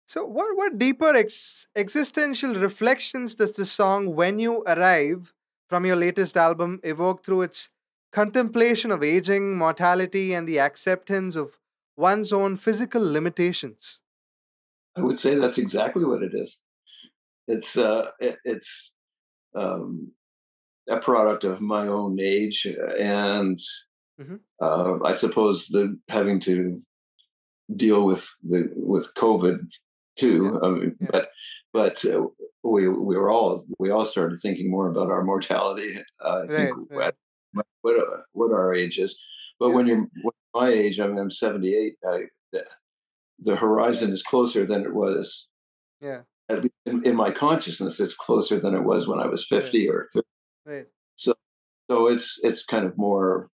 [0.06, 5.34] So, what what deeper ex- existential reflections does the song "When You Arrive"
[5.68, 7.70] from your latest album evoke through its
[8.12, 11.60] contemplation of aging, mortality, and the acceptance of
[11.98, 14.00] one's own physical limitations?
[14.96, 16.62] I would say that's exactly what it is.
[17.48, 18.94] It's uh, it, it's
[19.56, 20.12] um,
[20.90, 23.60] a product of my own age, uh, and
[24.20, 26.82] hmm uh, I suppose the having to
[27.76, 30.60] deal with the with COVID Yeah, too.
[30.64, 31.30] I mean, yeah, but
[31.74, 32.28] but uh,
[32.64, 35.98] we we were all we all started thinking more about our mortality.
[36.24, 37.14] Uh, I think right, right,
[37.54, 39.20] what what uh, what our age is.
[39.60, 41.96] But yeah, when you're when my age, I mean, I'm 78.
[42.06, 42.22] I,
[43.40, 45.48] the, horizon is closer than it was.
[46.02, 49.48] yeah, At least in, in my consciousness, it's closer than it was when I was
[49.52, 50.26] right, 50 or 30.
[50.66, 51.34] right, So
[51.90, 53.50] so it's it's kind of more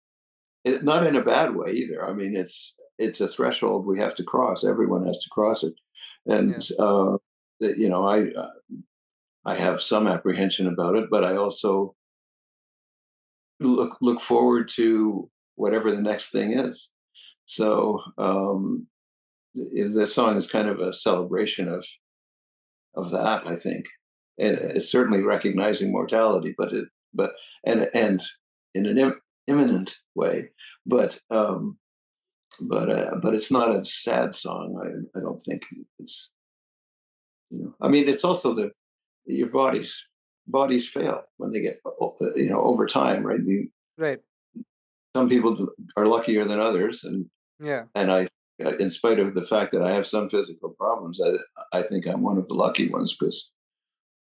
[0.64, 2.08] it, not in a bad way either.
[2.08, 4.64] I mean, it's it's a threshold we have to cross.
[4.64, 5.74] Everyone has to cross it.
[6.26, 6.86] and yeah.
[6.86, 7.18] uh,
[7.60, 8.50] you know I uh,
[9.46, 11.96] I have some apprehension about it, but I also
[13.60, 16.92] look look forward to whatever the next thing is.
[17.46, 18.88] So um,
[19.56, 21.86] the song is kind of a celebration of
[22.96, 23.86] of that, I think,
[24.38, 27.34] and it's certainly recognizing mortality, but it but
[27.65, 28.22] and and
[28.74, 30.50] in an Im- imminent way,
[30.86, 31.78] but um,
[32.62, 34.80] but uh, but it's not a sad song.
[34.84, 35.63] I I don't think
[36.00, 36.32] it's
[37.50, 37.76] you know.
[37.82, 38.72] I mean, it's also the
[39.26, 40.04] your bodies
[40.48, 41.80] bodies fail when they get
[42.36, 43.39] you know over time, right?
[43.44, 44.20] You, right.
[45.15, 47.26] Some people are luckier than others, and
[47.60, 47.84] yeah.
[47.96, 48.28] And I,
[48.60, 52.22] in spite of the fact that I have some physical problems, I I think I'm
[52.22, 53.52] one of the lucky ones because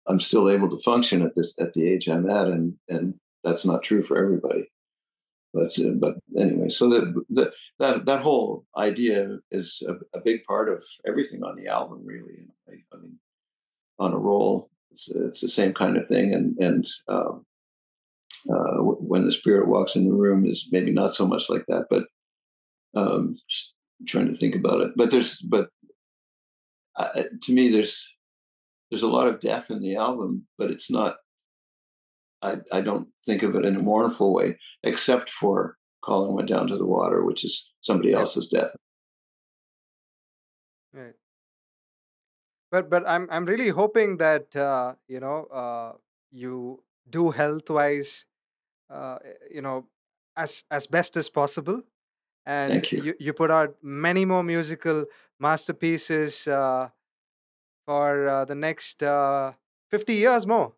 [0.07, 3.65] I'm still able to function at this at the age I'm at, and and that's
[3.65, 4.69] not true for everybody.
[5.53, 10.43] But uh, but anyway, so that that that that whole idea is a, a, big
[10.45, 12.47] part of everything on the album, really.
[12.67, 13.19] I, I mean,
[13.99, 17.45] on a roll, it's, it's the same kind of thing, and and um,
[18.49, 21.85] uh, when the spirit walks in the room is maybe not so much like that,
[21.89, 22.05] but
[22.95, 23.37] um,
[24.03, 24.91] just trying to think about it.
[24.95, 25.69] But there's but
[26.95, 28.07] uh, to me, there's
[28.89, 31.15] there's a lot of death in the album, but it's not
[32.43, 36.67] I, I don't think of it in a mournful way, except for Colin went down
[36.67, 38.75] to the water, which is somebody else's death.
[40.93, 41.15] Right.
[42.69, 45.93] But but I'm I'm really hoping that uh, you know uh,
[46.31, 48.25] you do health wise,
[48.89, 49.87] uh, you know,
[50.35, 51.81] as as best as possible,
[52.45, 53.03] and you.
[53.03, 53.13] you.
[53.19, 55.05] you put out many more musical
[55.39, 56.89] masterpieces uh,
[57.85, 59.53] for uh, the next uh,
[59.89, 60.73] fifty years more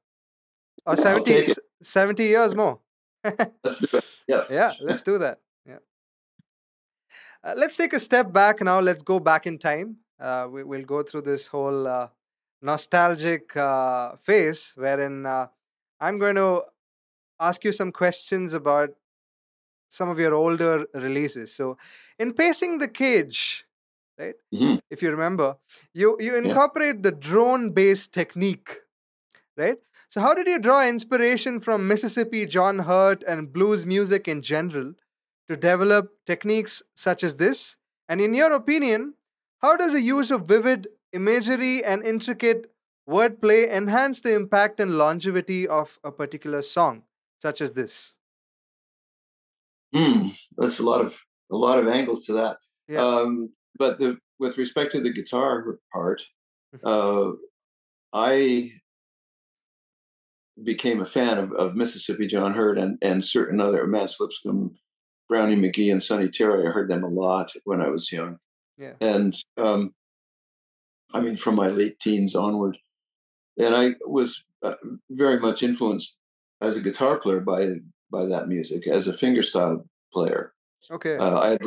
[0.85, 2.79] or 70, 70 years more.
[3.23, 4.05] let's do it.
[4.27, 4.43] Yeah.
[4.49, 5.39] Yeah, let's do that.
[5.67, 5.77] Yeah.
[7.43, 8.79] Uh, let's take a step back now.
[8.79, 9.97] Let's go back in time.
[10.19, 12.07] Uh, we, will go through this whole uh,
[12.61, 15.47] nostalgic uh, phase wherein uh,
[15.99, 16.63] I'm going to
[17.39, 18.91] ask you some questions about
[19.95, 21.53] some of your older releases.
[21.55, 21.77] So,
[22.19, 23.65] in Pacing the Cage,
[24.19, 24.35] right?
[24.53, 24.75] Mm-hmm.
[24.89, 25.57] If you remember,
[25.93, 27.09] you you incorporate yeah.
[27.09, 28.79] the drone based technique,
[29.57, 29.77] right?
[30.09, 34.93] So, how did you draw inspiration from Mississippi John Hurt and blues music in general
[35.49, 37.75] to develop techniques such as this?
[38.07, 39.15] And in your opinion,
[39.61, 42.71] how does the use of vivid imagery and intricate
[43.09, 47.03] wordplay enhance the impact and longevity of a particular song,
[47.41, 48.15] such as this?
[49.95, 51.17] Mm, that's a lot of
[51.51, 52.57] a lot of angles to that.
[52.87, 52.99] Yeah.
[52.99, 56.21] Um, but the, with respect to the guitar part,
[56.75, 56.85] mm-hmm.
[56.87, 57.33] uh,
[58.13, 58.71] I
[60.63, 64.75] became a fan of, of Mississippi John Hurt and, and certain other Mance Lipscomb,
[65.29, 66.67] Brownie McGhee, and Sonny Terry.
[66.67, 68.37] I heard them a lot when I was young.
[68.77, 68.93] Yeah.
[69.01, 69.93] And um,
[71.13, 72.77] I mean, from my late teens onward.
[73.57, 74.73] And I was uh,
[75.09, 76.17] very much influenced
[76.61, 77.75] as a guitar player by
[78.15, 80.53] by that music, as a fingerstyle player.
[80.89, 81.17] Okay.
[81.17, 81.59] Uh, I had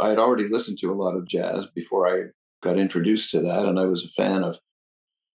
[0.00, 2.28] I had already listened to a lot of jazz before I
[2.62, 4.58] got introduced to that, and I was a fan of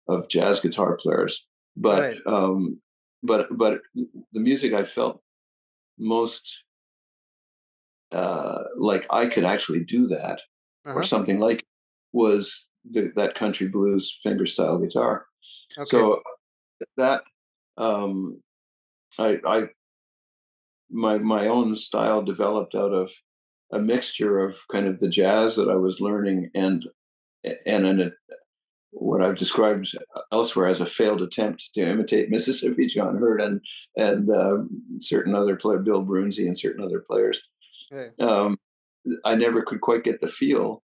[0.08, 1.48] of jazz guitar players.
[1.76, 2.18] But right.
[2.28, 2.82] um,
[3.24, 3.82] but but
[4.34, 5.22] the music I felt
[5.98, 6.64] most
[8.12, 10.42] uh, like I could actually do that
[10.86, 10.94] uh-huh.
[10.94, 11.64] or something like
[12.12, 15.26] was the, that country blues fingerstyle guitar.
[15.78, 15.86] Okay.
[15.86, 16.22] So
[16.98, 17.24] that
[17.78, 18.42] um,
[19.18, 19.70] I, I
[20.92, 23.12] my my own style developed out of
[23.72, 26.86] a mixture of kind of the jazz that I was learning and
[27.66, 28.14] and an
[28.92, 29.96] what I've described
[30.32, 33.62] elsewhere as a failed attempt to imitate Mississippi John Hurt and
[33.96, 34.58] and uh,
[35.00, 37.42] certain other player, Bill Broonzy and certain other players.
[38.20, 38.58] Um,
[39.26, 40.84] I never could quite get the feel,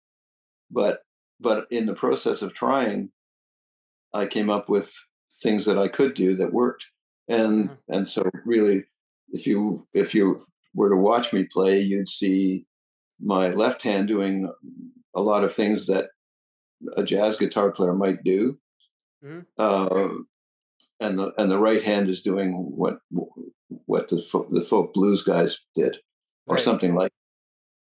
[0.72, 1.02] but
[1.40, 3.10] but in the process of trying,
[4.14, 4.94] I came up with
[5.44, 6.86] things that I could do that worked,
[7.28, 7.94] and mm-hmm.
[7.94, 8.86] and so really,
[9.32, 12.66] if you if you were to watch me play, you'd see
[13.20, 14.52] my left hand doing
[15.16, 16.10] a lot of things that
[16.98, 18.60] a jazz guitar player might do.
[19.24, 19.40] Mm-hmm.
[19.58, 20.10] Uh,
[21.00, 23.00] and the and the right hand is doing what
[23.86, 25.98] what the folk, the folk blues guys did,
[26.48, 26.64] or right.
[26.64, 27.12] something like.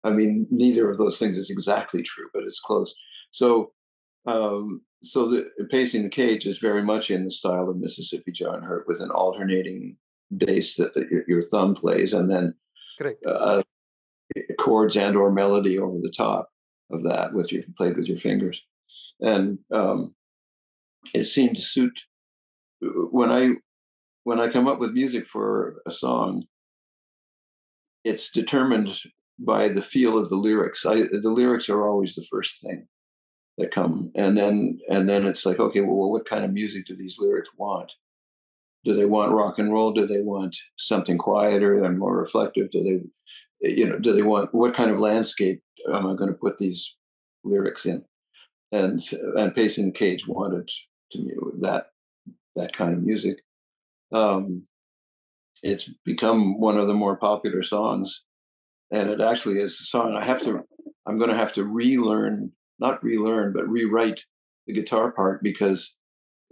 [0.02, 2.94] I mean, neither of those things is exactly true, but it's close.
[3.32, 3.72] So,
[4.26, 8.62] um, so the pacing the cage is very much in the style of Mississippi John
[8.62, 9.98] Hurt, with an alternating
[10.36, 12.54] bass that your, your thumb plays, and then
[13.26, 13.62] uh,
[14.58, 16.50] chords and or melody over the top
[16.90, 18.62] of that with your played with your fingers
[19.20, 20.14] and um,
[21.14, 21.98] it seemed to suit
[22.80, 23.54] when I
[24.24, 26.44] when I come up with music for a song.
[28.04, 28.96] It's determined
[29.38, 30.86] by the feel of the lyrics.
[30.86, 32.86] I, the lyrics are always the first thing
[33.58, 36.96] that come, and then and then it's like, okay, well, what kind of music do
[36.96, 37.92] these lyrics want?
[38.84, 39.92] Do they want rock and roll?
[39.92, 42.70] Do they want something quieter and more reflective?
[42.70, 42.82] Do
[43.60, 45.62] they, you know, do they want what kind of landscape
[45.92, 46.96] am I going to put these
[47.44, 48.04] lyrics in?
[48.72, 49.02] And
[49.36, 50.70] and Pacing Cage wanted
[51.12, 51.88] to me that
[52.56, 53.38] that kind of music.
[54.12, 54.64] Um,
[55.62, 58.24] it's become one of the more popular songs,
[58.90, 60.62] and it actually is a song I have to.
[61.06, 64.24] I'm going to have to relearn, not relearn, but rewrite
[64.66, 65.96] the guitar part because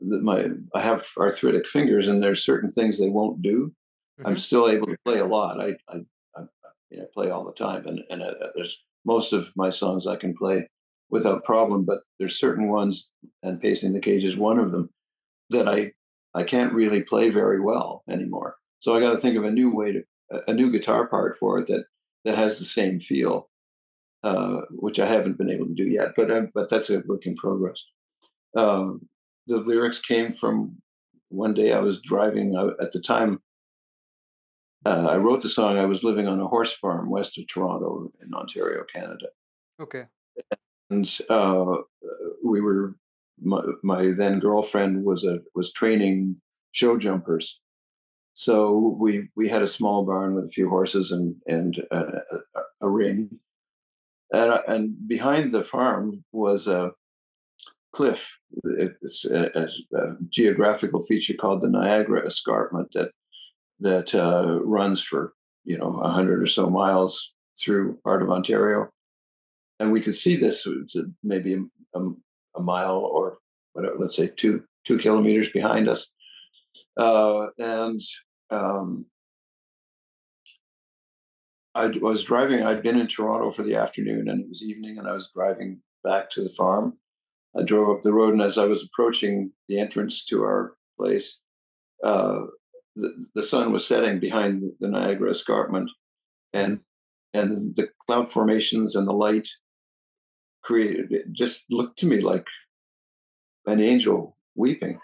[0.01, 3.73] my I have arthritic fingers, and there's certain things they won't do.
[4.19, 4.27] Mm-hmm.
[4.27, 5.61] I'm still able to play a lot.
[5.61, 6.01] I I,
[6.37, 6.43] I,
[6.91, 10.17] you know, play all the time, and and uh, there's most of my songs I
[10.17, 10.69] can play
[11.11, 11.85] without problem.
[11.85, 14.91] But there's certain ones, and pacing the cage is one of them
[15.51, 15.93] that I
[16.35, 18.57] I can't really play very well anymore.
[18.81, 20.03] So I got to think of a new way to
[20.47, 21.85] a new guitar part for it that
[22.25, 23.49] that has the same feel,
[24.23, 26.13] uh, which I haven't been able to do yet.
[26.17, 27.83] But uh, but that's a work in progress.
[28.57, 29.09] Um,
[29.49, 30.77] the lyrics came from
[31.31, 33.41] one day I was driving uh, at the time.
[34.85, 35.79] Uh, I wrote the song.
[35.79, 39.27] I was living on a horse farm west of Toronto in Ontario, Canada.
[39.81, 40.05] Okay.
[40.91, 41.77] And uh,
[42.45, 42.95] we were
[43.41, 46.37] my, my then girlfriend was a was training
[46.73, 47.61] show jumpers,
[48.35, 52.61] so we we had a small barn with a few horses and and a, a,
[52.83, 53.39] a ring,
[54.33, 56.93] and and behind the farm was a
[57.99, 58.39] cliff.
[58.63, 59.51] It's a,
[59.93, 63.11] a, geographical feature called the Niagara Escarpment that
[63.81, 65.33] that uh, runs for
[65.65, 68.89] you know a hundred or so miles through part of Ontario,
[69.81, 70.65] and we could see this
[71.25, 71.61] maybe
[71.97, 72.01] a,
[72.57, 73.39] a, mile or
[73.73, 76.13] whatever, let's say two two kilometers behind us,
[76.99, 78.01] uh, and
[78.51, 79.07] um,
[81.75, 82.63] I was driving.
[82.63, 85.81] I'd been in Toronto for the afternoon, and it was evening, and I was driving
[86.05, 86.97] back to the farm
[87.59, 91.41] I drove up the road, and as I was approaching the entrance to our place,
[92.05, 92.41] uh,
[92.95, 95.91] the, the sun was setting behind the Niagara Escarpment,
[96.53, 96.81] and
[97.35, 99.49] and the cloud formations and the light
[100.63, 102.47] created it just looked to me like
[103.67, 104.99] an angel weeping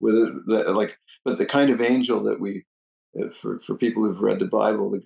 [0.00, 0.14] with
[0.46, 2.64] the, like but the kind of angel that we
[3.20, 5.02] uh, for for people who've read the bible the,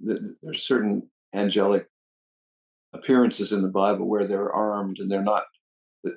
[0.00, 1.86] the, there's certain angelic
[2.92, 5.44] appearances in the bible where they're armed and they're not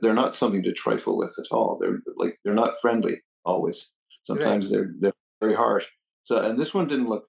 [0.02, 1.78] they're not something to trifle with at all.
[1.80, 3.92] They're like they're not friendly always.
[4.24, 4.78] Sometimes right.
[4.78, 5.86] they're they're very harsh.
[6.24, 7.28] So and this one didn't look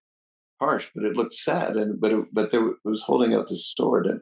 [0.60, 1.76] harsh, but it looked sad.
[1.76, 4.20] And but it, but there, it was holding out this sword, and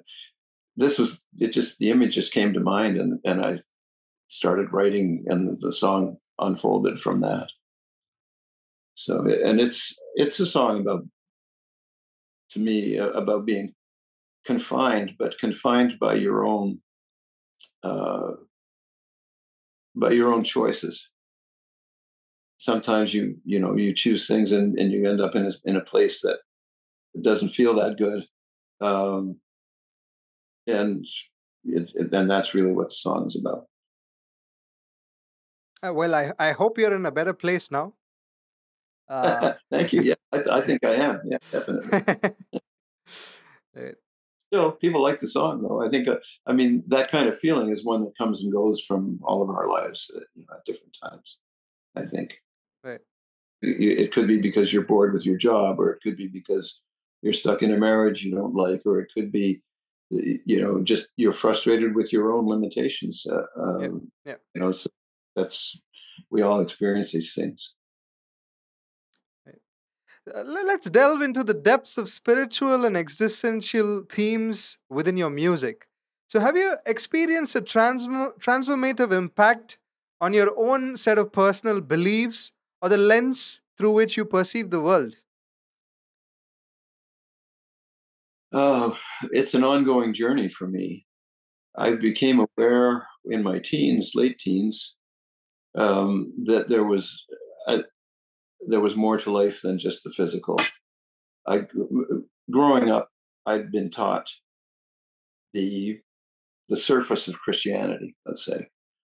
[0.77, 1.53] this was it.
[1.53, 3.61] Just the image just came to mind, and and I
[4.29, 7.49] started writing, and the song unfolded from that.
[8.95, 11.05] So and it's it's a song about
[12.51, 13.75] to me about being
[14.45, 16.81] confined, but confined by your own
[17.85, 18.33] uh,
[19.95, 21.09] by your own choices.
[22.59, 25.77] Sometimes you you know you choose things and, and you end up in a, in
[25.77, 26.39] a place that
[27.21, 28.25] doesn't feel that good,
[28.81, 29.37] um,
[30.67, 31.07] and
[31.65, 33.67] it, it, and that's really what the song is about.
[35.87, 37.93] Uh, well, I I hope you're in a better place now.
[39.09, 39.53] Uh...
[39.71, 40.03] Thank you.
[40.03, 41.21] Yeah, I, I, think I am.
[41.25, 42.35] Yeah, definitely.
[44.55, 45.83] still people like the song though.
[45.83, 48.81] I think uh, I mean that kind of feeling is one that comes and goes
[48.81, 51.39] from all of our lives uh, you know, at different times.
[51.97, 52.39] I think.
[52.83, 53.01] Right.
[53.63, 56.83] It, it could be because you're bored with your job, or it could be because
[57.23, 59.63] you're stuck in a marriage you don't like, or it could be
[60.11, 63.27] you know just you're frustrated with your own limitations.
[63.29, 63.81] Uh, um,
[64.25, 64.33] yeah.
[64.33, 64.37] yeah.
[64.55, 64.89] You know, so
[65.35, 65.81] that's
[66.31, 67.75] we all experience these things.
[70.33, 75.87] Uh, let's delve into the depths of spiritual and existential themes within your music.
[76.29, 79.79] So, have you experienced a transform- transformative impact
[80.21, 84.81] on your own set of personal beliefs or the lens through which you perceive the
[84.81, 85.17] world?
[88.53, 88.93] Uh,
[89.33, 91.05] it's an ongoing journey for me.
[91.77, 94.97] I became aware in my teens, late teens,
[95.77, 97.25] um, that there was
[97.67, 97.81] a,
[98.69, 100.59] there was more to life than just the physical.
[101.47, 101.67] I
[102.51, 103.11] growing up,
[103.47, 104.31] I'd been taught
[105.53, 106.01] the
[106.69, 108.69] the surface of Christianity, let's say,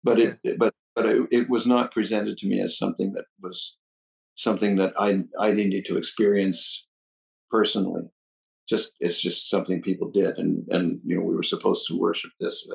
[0.03, 3.77] but it but but it, it, was not presented to me as something that was
[4.35, 6.87] something that I I needed to experience
[7.49, 8.03] personally.
[8.67, 12.31] Just it's just something people did, and and you know we were supposed to worship
[12.39, 12.67] this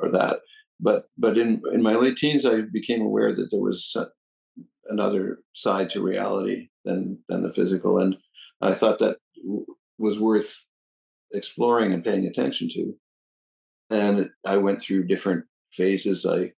[0.00, 0.40] or that.
[0.80, 3.94] But but in in my late teens, I became aware that there was
[4.88, 7.98] another side to reality than than the physical.
[7.98, 8.16] And
[8.60, 9.66] i thought that w-
[9.98, 10.64] was worth
[11.32, 12.94] exploring and paying attention to.
[13.90, 16.26] And i went through different phases.
[16.26, 16.52] I,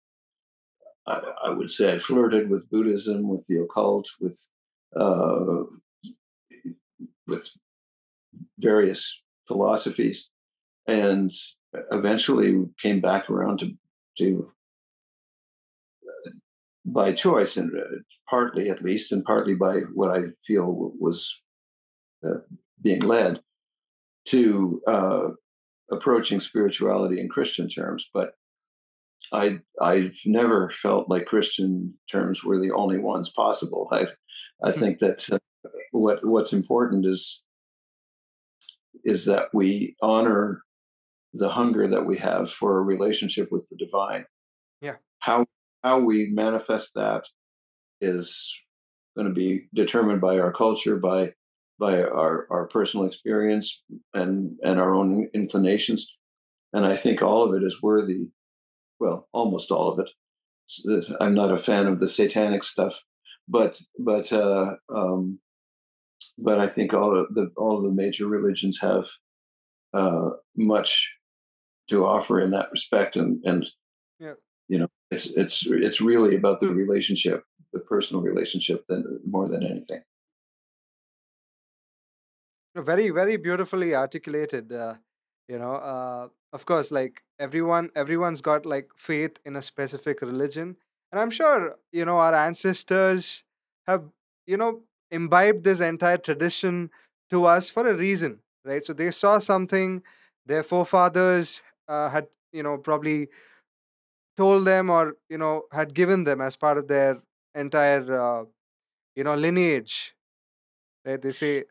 [1.07, 4.38] I, I would say I flirted with Buddhism, with the occult, with
[4.99, 5.64] uh,
[7.26, 7.51] with
[8.59, 10.30] various philosophies,
[10.86, 11.32] and
[11.90, 13.72] eventually came back around to
[14.18, 14.53] to
[16.87, 21.43] by choice and uh, partly at least and partly by what i feel was
[22.24, 22.39] uh,
[22.82, 23.41] being led
[24.26, 25.28] to uh,
[25.91, 28.32] approaching spirituality in christian terms but
[29.32, 34.07] i i've never felt like christian terms were the only ones possible i
[34.64, 34.78] i hmm.
[34.78, 35.39] think that uh,
[35.91, 37.43] what what's important is
[39.05, 40.62] is that we honor
[41.32, 44.24] the hunger that we have for a relationship with the divine.
[44.80, 44.97] Yeah.
[45.20, 45.47] How
[45.87, 47.22] how we manifest that
[48.01, 48.53] is
[49.16, 51.32] going to be determined by our culture, by
[51.78, 56.16] by our, our personal experience and and our own inclinations.
[56.72, 58.30] And I think all of it is worthy,
[58.99, 60.11] well, almost all of it.
[61.20, 63.01] I'm not a fan of the satanic stuff,
[63.49, 65.39] but but uh, um,
[66.37, 69.07] but I think all of the all of the major religions have
[69.95, 71.14] uh, much
[71.91, 73.64] to offer in that respect, and and
[74.18, 74.34] yeah.
[75.11, 80.02] It's it's it's really about the relationship, the personal relationship, than more than anything.
[82.74, 84.72] Very very beautifully articulated.
[84.72, 84.94] Uh,
[85.48, 90.76] you know, uh, of course, like everyone everyone's got like faith in a specific religion,
[91.12, 93.44] and I'm sure you know our ancestors
[93.86, 94.04] have
[94.46, 96.90] you know imbibed this entire tradition
[97.30, 98.84] to us for a reason, right?
[98.84, 100.02] So they saw something
[100.46, 103.28] their forefathers uh, had, you know, probably
[104.37, 107.18] told them or, you know, had given them as part of their
[107.55, 108.45] entire, uh,
[109.14, 110.14] you know, lineage.
[111.05, 111.20] Right?
[111.20, 111.64] They say.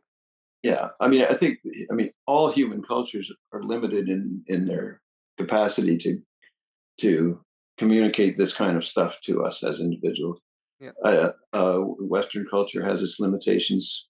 [0.63, 1.59] Yeah, I mean, I think,
[1.91, 5.01] I mean, all human cultures are limited in in their
[5.37, 6.21] capacity to
[7.01, 7.41] to
[7.77, 10.39] communicate this kind of stuff to us as individuals.
[10.79, 10.91] Yeah.
[11.03, 14.07] Uh, uh, Western culture has its limitations.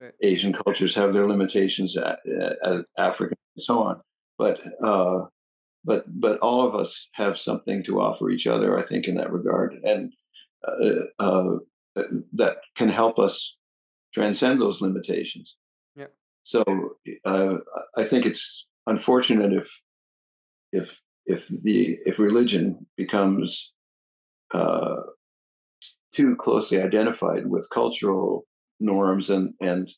[0.00, 0.12] Right.
[0.22, 1.96] Asian cultures have their limitations.
[1.96, 2.16] Uh,
[2.62, 4.00] uh, African and so on.
[4.38, 5.24] But uh,
[5.86, 8.76] but but all of us have something to offer each other.
[8.76, 10.12] I think in that regard, and
[11.18, 11.56] uh,
[12.32, 13.56] that can help us
[14.12, 15.56] transcend those limitations.
[15.94, 16.06] Yeah.
[16.42, 16.64] So
[17.96, 19.80] I think it's unfortunate if
[20.72, 23.72] if if the if religion becomes
[24.52, 24.96] uh,
[26.12, 28.46] too closely identified with cultural
[28.80, 29.90] norms and and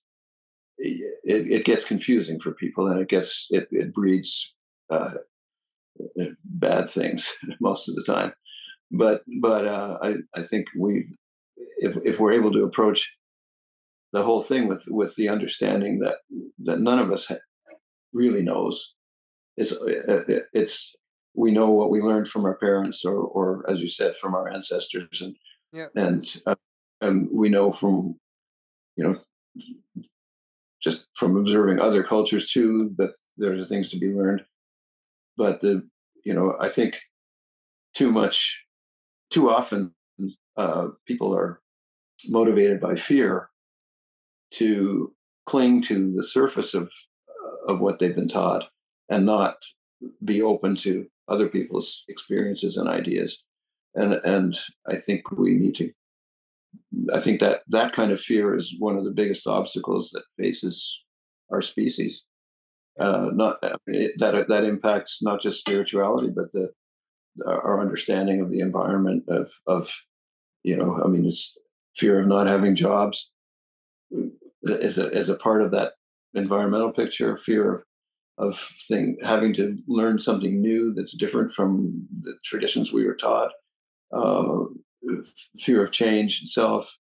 [0.78, 4.54] it, it gets confusing for people and it gets it, it breeds
[4.90, 5.14] uh,
[6.44, 8.32] bad things most of the time
[8.90, 11.06] but but uh, I, I think we
[11.78, 13.14] if, if we're able to approach
[14.12, 16.16] the whole thing with with the understanding that
[16.60, 17.30] that none of us
[18.12, 18.94] really knows
[19.56, 20.22] it's uh,
[20.54, 20.94] it's
[21.34, 24.48] we know what we learned from our parents or or as you said from our
[24.48, 25.36] ancestors and
[25.72, 25.86] yeah.
[25.94, 26.54] And uh,
[27.00, 28.16] and we know from
[28.96, 29.16] you know
[30.82, 34.42] just from observing other cultures too that there are things to be learned.
[35.38, 35.88] But the
[36.26, 37.00] you know I think
[37.94, 38.62] too much,
[39.30, 39.94] too often
[40.56, 41.62] uh, people are
[42.28, 43.48] motivated by fear
[44.54, 45.14] to
[45.46, 46.92] cling to the surface of
[47.28, 48.68] uh, of what they've been taught
[49.08, 49.56] and not
[50.24, 53.44] be open to other people's experiences and ideas
[53.98, 55.90] and and I think we need to.
[57.12, 61.02] I think that that kind of fear is one of the biggest obstacles that faces
[61.50, 62.24] our species.
[62.98, 66.70] Uh, not it, that that impacts not just spirituality, but the
[67.46, 69.92] our understanding of the environment of of
[70.64, 71.00] you know.
[71.04, 71.56] I mean, it's
[71.94, 73.32] fear of not having jobs
[74.62, 75.92] is a as a part of that
[76.34, 77.36] environmental picture.
[77.36, 77.82] Fear of
[78.38, 83.50] of thing having to learn something new that's different from the traditions we were taught
[84.12, 84.64] uh,
[85.58, 86.96] fear of change itself.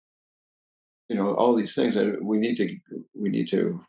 [1.09, 1.95] You know, all these things.
[1.95, 2.77] that we need to
[3.15, 3.81] we need to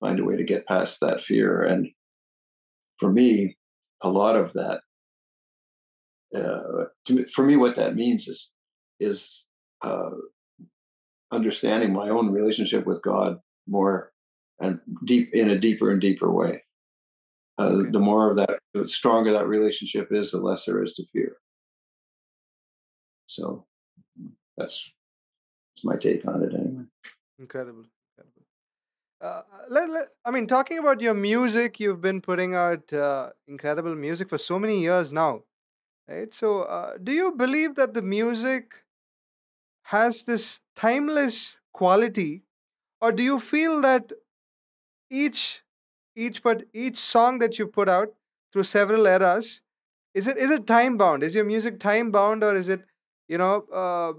[0.00, 1.62] find a way to get past that fear.
[1.62, 1.88] And
[2.98, 3.56] for me,
[4.02, 4.80] a lot of that.
[6.34, 8.50] Uh, to, for me, what that means is
[9.00, 9.44] is
[9.82, 10.10] uh,
[11.30, 14.12] understanding my own relationship with God more
[14.60, 16.64] and deep in a deeper and deeper way.
[17.58, 17.90] Uh, okay.
[17.90, 21.36] The more of that, the stronger that relationship is, the less there is to fear.
[23.26, 23.66] So
[24.56, 24.92] that's,
[25.74, 26.84] that's my take on it anyway.
[27.38, 27.84] Incredible.
[29.20, 29.44] Incredible.
[29.60, 33.94] Uh, let, let, I mean, talking about your music, you've been putting out uh, incredible
[33.94, 35.42] music for so many years now,
[36.08, 36.32] right?
[36.34, 38.72] So, uh, do you believe that the music
[39.84, 42.42] has this timeless quality,
[43.00, 44.12] or do you feel that
[45.10, 45.62] each
[46.16, 48.12] each but each song that you put out
[48.52, 49.60] through several eras
[50.14, 51.22] is it is it time bound?
[51.24, 52.82] Is your music time bound, or is it,
[53.28, 54.14] you know, uh,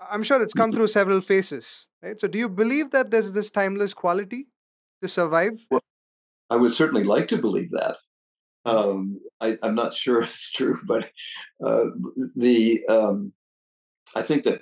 [0.00, 2.20] I'm sure it's come through several phases, right?
[2.20, 4.46] So, do you believe that there's this timeless quality
[5.02, 5.64] to survive?
[5.70, 5.82] Well,
[6.50, 7.96] I would certainly like to believe that.
[8.64, 11.10] Um, I, am not sure it's true, but
[11.64, 11.86] uh,
[12.36, 13.32] the um,
[14.14, 14.60] I think that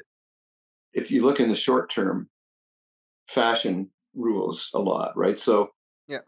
[0.92, 2.28] if you look in the short term,
[3.28, 5.38] fashion rules a lot, right?
[5.38, 5.70] So,
[6.06, 6.20] yeah,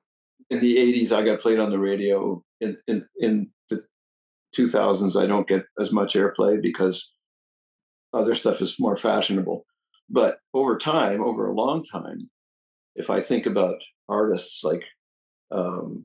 [0.49, 2.43] in the '80s, I got played on the radio.
[2.61, 3.83] In in in the
[4.57, 7.13] 2000s, I don't get as much airplay because
[8.13, 9.65] other stuff is more fashionable.
[10.11, 12.29] But over time, over a long time,
[12.97, 13.77] if I think about
[14.09, 14.83] artists like
[15.53, 16.05] um,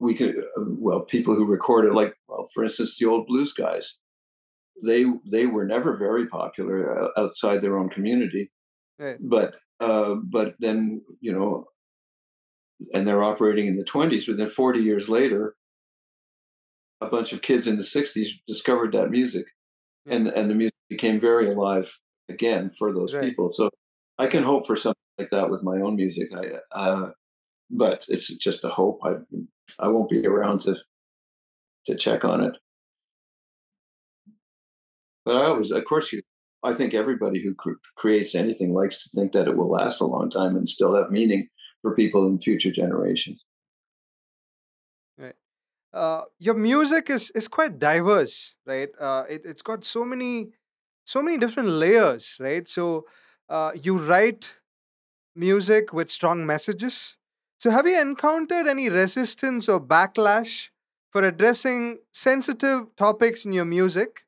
[0.00, 3.98] we could uh, well people who recorded like well for instance the old blues guys
[4.82, 8.50] they they were never very popular uh, outside their own community
[8.98, 9.18] right.
[9.20, 11.66] but uh, but then you know
[12.94, 15.54] and they're operating in the 20s but then 40 years later
[17.02, 19.46] a bunch of kids in the 60s discovered that music
[20.06, 20.16] yeah.
[20.16, 21.92] and and the music became very alive
[22.30, 23.24] again for those right.
[23.24, 23.68] people so
[24.18, 27.10] i can hope for something like that with my own music i uh,
[27.70, 29.14] but it's just a hope i
[29.78, 30.76] I won't be around to
[31.86, 32.56] to check on it.
[35.24, 36.22] But I always, of course, you.
[36.62, 40.06] I think everybody who cr- creates anything likes to think that it will last a
[40.06, 41.48] long time and still have meaning
[41.80, 43.42] for people in future generations.
[45.16, 45.36] Right.
[45.94, 48.90] Uh, your music is is quite diverse, right?
[49.00, 50.50] Uh, it, it's got so many
[51.10, 52.66] so many different layers, right?
[52.68, 53.06] So
[53.48, 54.42] uh, you write
[55.34, 57.16] music with strong messages
[57.60, 60.70] so, have you encountered any resistance or backlash
[61.10, 64.24] for addressing sensitive topics in your music?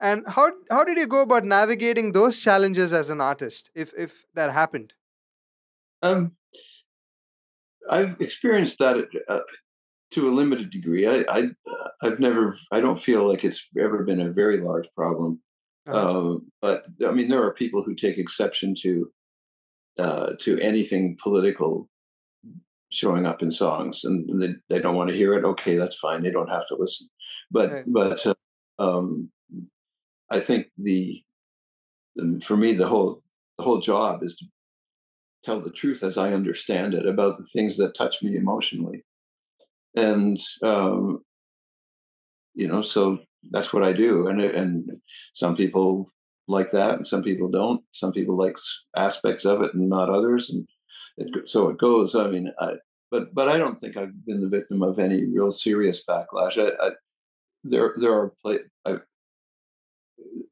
[0.00, 4.26] And how, how did you go about navigating those challenges as an artist, if, if
[4.34, 4.94] that happened?
[6.02, 6.36] Um,
[7.90, 9.40] I've experienced that uh,
[10.12, 11.08] to a limited degree.
[11.08, 11.48] I, I,
[12.02, 15.40] have never, I don't feel like it's ever been a very large problem.
[15.90, 16.34] Uh-huh.
[16.34, 19.10] Uh, but I mean, there are people who take exception to
[19.98, 21.88] uh, to anything political
[22.90, 26.22] showing up in songs and they, they don't want to hear it okay that's fine
[26.22, 27.06] they don't have to listen
[27.50, 27.84] but right.
[27.86, 28.34] but uh,
[28.78, 29.28] um,
[30.30, 31.22] i think the,
[32.16, 33.18] the, for me the whole
[33.58, 34.46] the whole job is to
[35.44, 39.04] tell the truth as i understand it about the things that touch me emotionally
[39.94, 41.22] and um,
[42.54, 43.18] you know so
[43.50, 44.90] that's what i do and and
[45.34, 46.10] some people
[46.48, 48.56] like that and some people don't some people like
[48.96, 50.66] aspects of it and not others and
[51.18, 52.14] it, so it goes.
[52.14, 52.74] I mean, I,
[53.10, 56.58] but but I don't think I've been the victim of any real serious backlash.
[56.58, 56.90] I, I,
[57.64, 58.32] there there are
[58.84, 59.00] I've,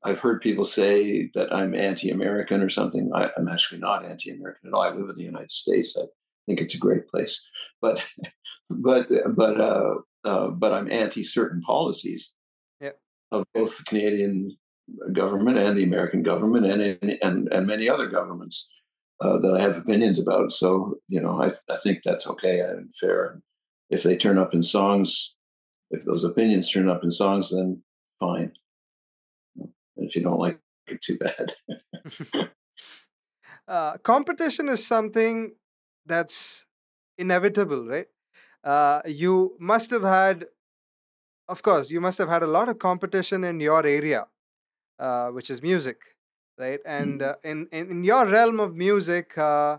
[0.05, 3.11] I've heard people say that I'm anti-American or something.
[3.15, 4.83] I, am actually not anti-American at all.
[4.83, 5.97] I live in the United States.
[5.99, 6.07] I
[6.47, 7.49] think it's a great place,
[7.81, 8.01] but
[8.71, 12.33] but but uh, uh, but I'm anti certain policies.
[13.33, 14.57] Of both the Canadian
[15.13, 18.71] government and the American government and and and many other governments
[19.21, 20.53] uh, that I have opinions about.
[20.53, 23.41] So you know, I I think that's okay and fair.
[23.91, 25.37] If they turn up in songs,
[25.91, 27.83] if those opinions turn up in songs, then
[28.19, 28.53] fine.
[29.57, 30.59] And if you don't like
[30.89, 31.53] it, too bad.
[33.69, 35.55] uh, competition is something
[36.05, 36.65] that's
[37.19, 38.07] inevitable, right?
[38.63, 40.47] Uh, you must have had,
[41.49, 44.27] of course, you must have had a lot of competition in your area,
[44.99, 45.99] uh, which is music
[46.59, 46.81] right?
[46.87, 47.31] And Mm.
[47.31, 49.79] uh, in, in your realm of music, uh,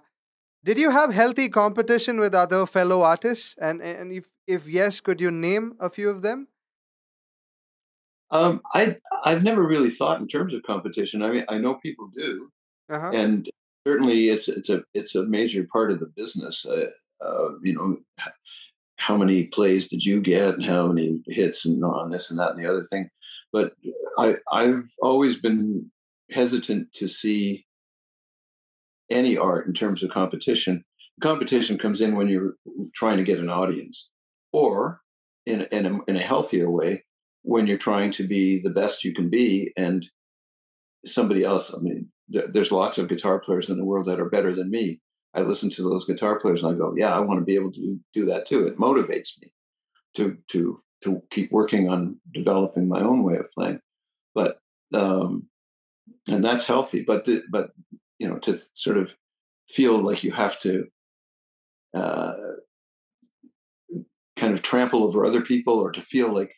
[0.63, 3.55] did you have healthy competition with other fellow artists?
[3.59, 6.47] And and if if yes, could you name a few of them?
[8.32, 11.24] Um, I I've never really thought in terms of competition.
[11.24, 12.49] I mean, I know people do,
[12.89, 13.15] Uh huh.
[13.15, 13.49] and
[13.88, 16.65] certainly it's it's a it's a major part of the business.
[16.65, 16.89] Uh,
[17.26, 17.97] uh, you know,
[18.98, 22.52] how many plays did you get, and how many hits, and on this and that
[22.52, 23.10] and the other thing.
[23.54, 23.74] But
[24.18, 25.91] I I've always been
[26.32, 27.66] hesitant to see
[29.10, 30.84] any art in terms of competition.
[31.22, 32.56] Competition comes in when you're
[32.93, 34.10] trying to get an audience,
[34.52, 35.02] or
[35.45, 37.04] in in a, in a healthier way
[37.43, 40.10] when you're trying to be the best you can be, and
[41.06, 41.74] somebody else.
[41.74, 45.00] I mean, there's lots of guitar players in the world that are better than me.
[45.34, 47.71] I listen to those guitar players and I go, yeah, I want to be able
[47.73, 48.65] to do that too.
[48.67, 49.53] It motivates me
[50.15, 53.80] to to to keep working on developing my own way of playing.
[54.34, 54.59] But
[54.93, 55.47] um,
[56.30, 57.03] and that's healthy.
[57.03, 57.71] But the, but
[58.19, 59.13] you know, to sort of
[59.69, 60.88] feel like you have to
[61.93, 62.34] uh,
[64.36, 66.53] kind of trample over other people, or to feel like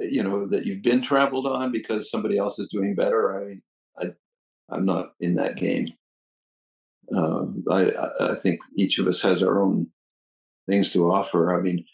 [0.00, 3.60] you know that you've been trampled on because somebody else is doing better.
[3.98, 4.12] I I
[4.70, 5.92] I'm not in that game.
[7.16, 9.88] Um, I I think each of us has our own
[10.68, 11.58] things to offer.
[11.58, 11.84] I mean,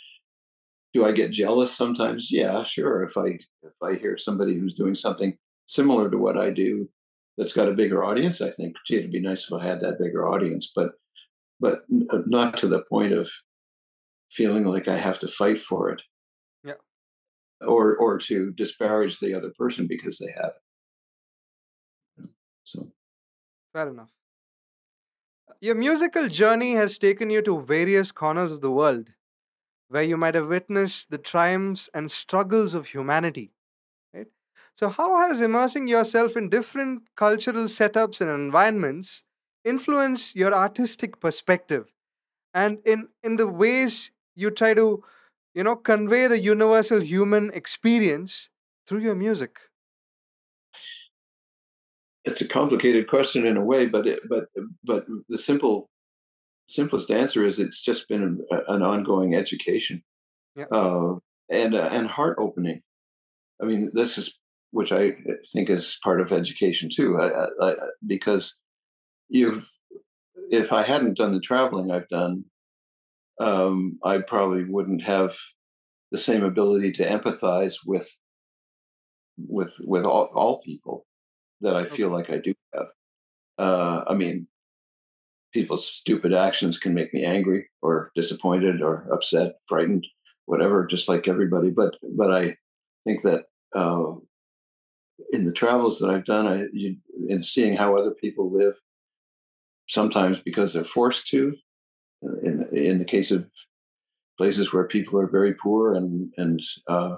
[0.93, 2.31] do I get jealous sometimes?
[2.31, 3.03] Yeah, sure.
[3.03, 5.37] If I if I hear somebody who's doing something
[5.67, 6.89] similar to what I do
[7.37, 9.99] that's got a bigger audience, I think, gee, it'd be nice if I had that
[9.99, 10.73] bigger audience.
[10.75, 10.93] But
[11.61, 13.31] but uh, not to the point of
[14.31, 16.03] feeling like I have to fight for it.
[16.65, 16.75] Yeah.
[17.61, 20.53] Or or to disparage the other person because they have
[22.19, 22.31] it.
[22.65, 22.89] So
[23.73, 24.11] fair enough.
[25.61, 29.11] Your musical journey has taken you to various corners of the world
[29.89, 33.53] where you might have witnessed the triumphs and struggles of humanity.
[34.15, 34.29] Right?
[34.79, 39.25] So, how has immersing yourself in different cultural setups and environments
[39.65, 41.87] influenced your artistic perspective
[42.55, 45.05] and in, in the ways you try to
[45.55, 48.49] you know convey the universal human experience
[48.87, 49.59] through your music
[52.25, 54.47] it's a complicated question in a way but it, but
[54.83, 55.89] but the simple
[56.69, 60.03] simplest answer is it's just been an, an ongoing education
[60.57, 60.65] yeah.
[60.73, 61.15] uh,
[61.51, 62.81] and uh, and heart opening
[63.63, 64.39] i mean this is
[64.71, 65.13] which i
[65.53, 67.75] think is part of education too I, I,
[68.07, 68.57] because
[69.29, 69.69] you've
[70.51, 72.45] if i hadn't done the traveling i've done
[73.41, 75.37] um, I probably wouldn't have
[76.13, 78.09] the same ability to empathize with
[79.37, 81.07] with with all, all people
[81.61, 82.87] that I feel like I do have.
[83.59, 84.47] Uh, I mean,
[85.53, 90.07] people's stupid actions can make me angry or disappointed or upset, frightened,
[90.47, 91.71] whatever, just like everybody.
[91.71, 92.57] But but I
[93.05, 93.45] think that
[93.75, 94.15] uh,
[95.33, 96.97] in the travels that I've done, I you,
[97.29, 98.75] in seeing how other people live,
[99.89, 101.55] sometimes because they're forced to,
[102.43, 103.49] in in the case of
[104.37, 107.17] places where people are very poor and and uh,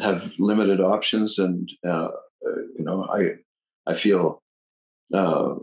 [0.00, 2.08] have limited options, and uh,
[2.46, 3.34] uh, you know, I
[3.86, 4.42] I feel
[5.12, 5.54] uh,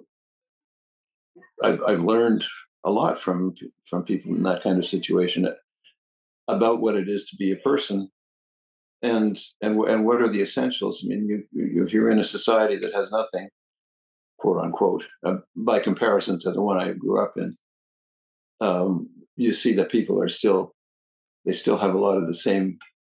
[1.63, 2.43] I've I've learned
[2.83, 3.55] a lot from
[3.85, 5.47] from people in that kind of situation
[6.47, 8.09] about what it is to be a person.
[9.01, 11.03] And and and what are the essentials?
[11.03, 13.49] I mean you, you, if you're in a society that has nothing
[14.37, 17.55] quote unquote uh, by comparison to the one i grew up in
[18.61, 20.73] um, you see that people are still
[21.45, 22.77] they still have a lot of the same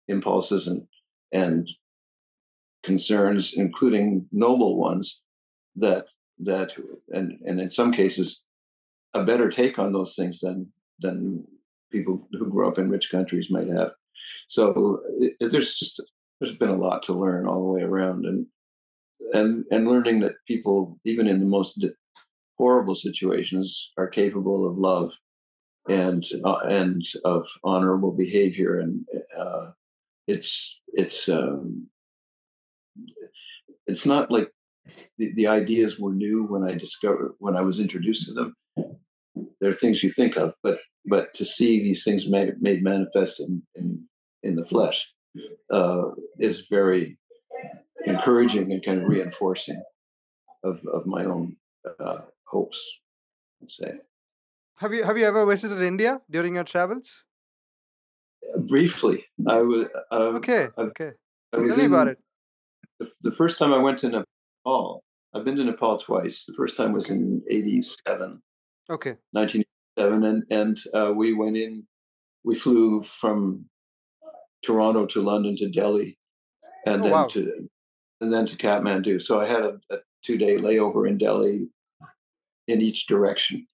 [0.08, 0.84] impulses and
[1.32, 1.70] and
[2.88, 5.22] concerns, including noble ones
[5.76, 6.06] that
[6.40, 6.70] that
[7.10, 8.46] and and in some cases
[9.14, 11.44] a better take on those things than than
[11.92, 13.92] people who grew up in rich countries might have.
[14.48, 16.02] So it, there's just
[16.40, 18.46] there's been a lot to learn all the way around, and
[19.34, 21.86] and and learning that people even in the most
[22.58, 25.14] horrible situations are capable of love
[25.90, 29.06] and uh, and of honorable behavior and
[29.38, 29.68] uh,
[30.28, 31.88] it's it's um,
[33.88, 34.52] it's not like
[35.18, 38.56] the, the ideas were new when I discovered when I was introduced to them.
[39.60, 43.40] There are things you think of, but but to see these things made, made manifest
[43.40, 44.08] in, in
[44.44, 45.12] in the flesh
[45.72, 46.10] uh,
[46.40, 47.18] is very
[48.06, 49.82] encouraging and kind of reinforcing
[50.64, 51.56] of of my own
[52.00, 53.00] uh, hopes.
[53.62, 53.94] Let's say.
[54.78, 57.24] Have you have you ever visited India during your travels?
[58.68, 59.88] Briefly, I was.
[60.12, 60.68] Um, okay.
[60.78, 61.12] I, okay.
[61.54, 62.20] I was Tell me about it.
[63.00, 66.46] The, the, first time I went to Nepal, I've been to Nepal twice.
[66.46, 68.42] The first time was in '87.
[68.90, 69.16] Okay.
[69.32, 71.84] 1987, and and uh, we went in.
[72.44, 73.66] We flew from
[74.64, 76.18] Toronto to London to Delhi,
[76.86, 77.28] and oh, then wow.
[77.28, 77.70] to
[78.22, 79.22] and then to Kathmandu.
[79.22, 81.68] So I had a, a two day layover in Delhi
[82.68, 83.68] in each direction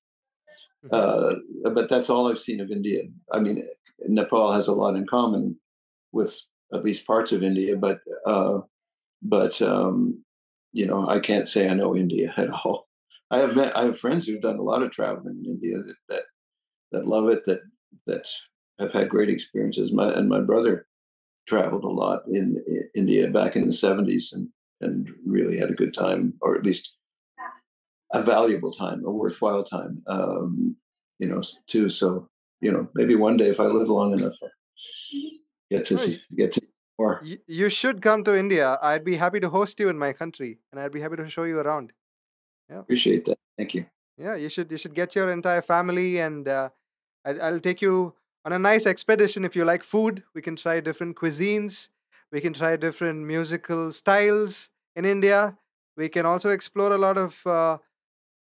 [0.86, 1.66] Mm-hmm.
[1.66, 3.04] Uh, but that's all I've seen of India.
[3.32, 3.64] I mean,
[4.08, 5.58] Nepal has a lot in common
[6.12, 6.40] with
[6.74, 8.60] at least parts of India, but uh,
[9.24, 10.24] but um,
[10.72, 12.88] you know, I can't say I know India at all.
[13.32, 15.96] I have met, I have friends who've done a lot of traveling in India that
[16.10, 16.24] that,
[16.92, 17.62] that love it, that
[18.06, 18.28] that
[18.80, 19.92] have had great experiences.
[19.92, 20.88] My and my brother
[21.48, 24.50] traveled a lot in, in India back in the seventies and
[24.82, 26.96] and really had a good time, or at least
[28.14, 30.76] a valuable time, a worthwhile time, um,
[31.20, 31.90] you know, too.
[31.90, 32.28] So,
[32.62, 34.34] you know, maybe one day if I live long enough,
[35.72, 36.62] get to see, get to
[37.00, 37.24] more.
[37.48, 38.78] You should come to India.
[38.82, 41.44] I'd be happy to host you in my country, and I'd be happy to show
[41.44, 41.94] you around.
[42.70, 43.38] Yeah, appreciate that.
[43.58, 43.86] Thank you.
[44.18, 46.70] Yeah, you should you should get your entire family, and uh,
[47.26, 48.14] I, I'll take you
[48.46, 49.46] on a nice expedition.
[49.46, 51.88] If you like food, we can try different cuisines.
[52.32, 55.58] We can try different musical styles in India.
[55.96, 57.78] We can also explore a lot of uh,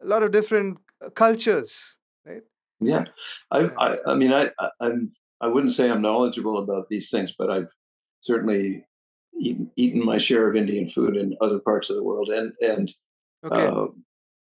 [0.02, 0.78] a lot of different
[1.14, 1.96] cultures,
[2.26, 2.42] right?
[2.80, 3.04] Yeah,
[3.50, 4.50] I, I, I mean, I,
[4.80, 7.72] I'm, I wouldn't say I'm knowledgeable about these things, but I've
[8.22, 8.84] certainly
[9.38, 12.90] eaten, eaten my share of Indian food in other parts of the world, and and
[13.44, 13.66] okay.
[13.66, 13.86] uh,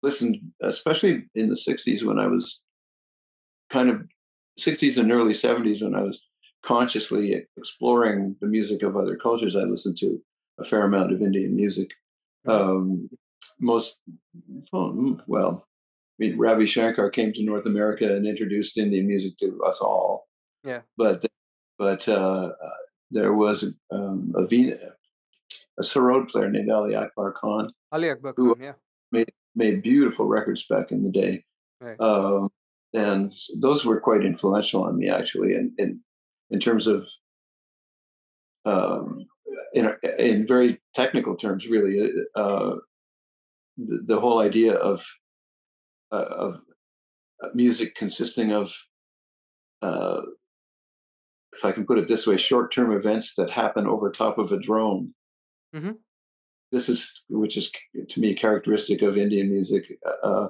[0.03, 2.63] listened, especially in the '60s when I was
[3.71, 4.03] kind of
[4.59, 6.27] '60s and early '70s when I was
[6.63, 9.57] consciously exploring the music of other cultures.
[9.57, 10.21] I listened to
[10.59, 11.93] a fair amount of Indian music.
[12.47, 13.09] Um,
[13.61, 14.01] most
[14.73, 15.67] well,
[16.21, 20.29] I mean, Ravi Shankar came to North America and introduced Indian music to us all.
[20.63, 20.81] Yeah.
[20.97, 21.25] But
[21.79, 22.51] but uh,
[23.15, 24.79] there was um, a Veena,
[25.79, 27.71] a sarod player named Ali Akbar Khan.
[27.93, 28.77] Ali Akbar Khan, yeah.
[29.13, 31.45] Made made beautiful records back in the day.
[31.81, 32.01] Right.
[32.01, 32.51] Um,
[32.93, 36.01] and those were quite influential on me actually, in in,
[36.51, 37.09] in terms of
[38.65, 39.27] um,
[39.75, 42.77] in in very technical terms, really, uh,
[43.77, 45.05] the, the whole idea of
[46.13, 46.61] uh, of
[47.55, 48.73] music consisting of,
[49.83, 50.23] uh,
[51.57, 54.59] if I can put it this way, short-term events that happen over top of a
[54.59, 55.15] drone.
[55.75, 55.93] Mm-hmm.
[56.73, 57.73] This is, which is
[58.09, 59.93] to me characteristic of Indian music.
[60.07, 60.49] Uh,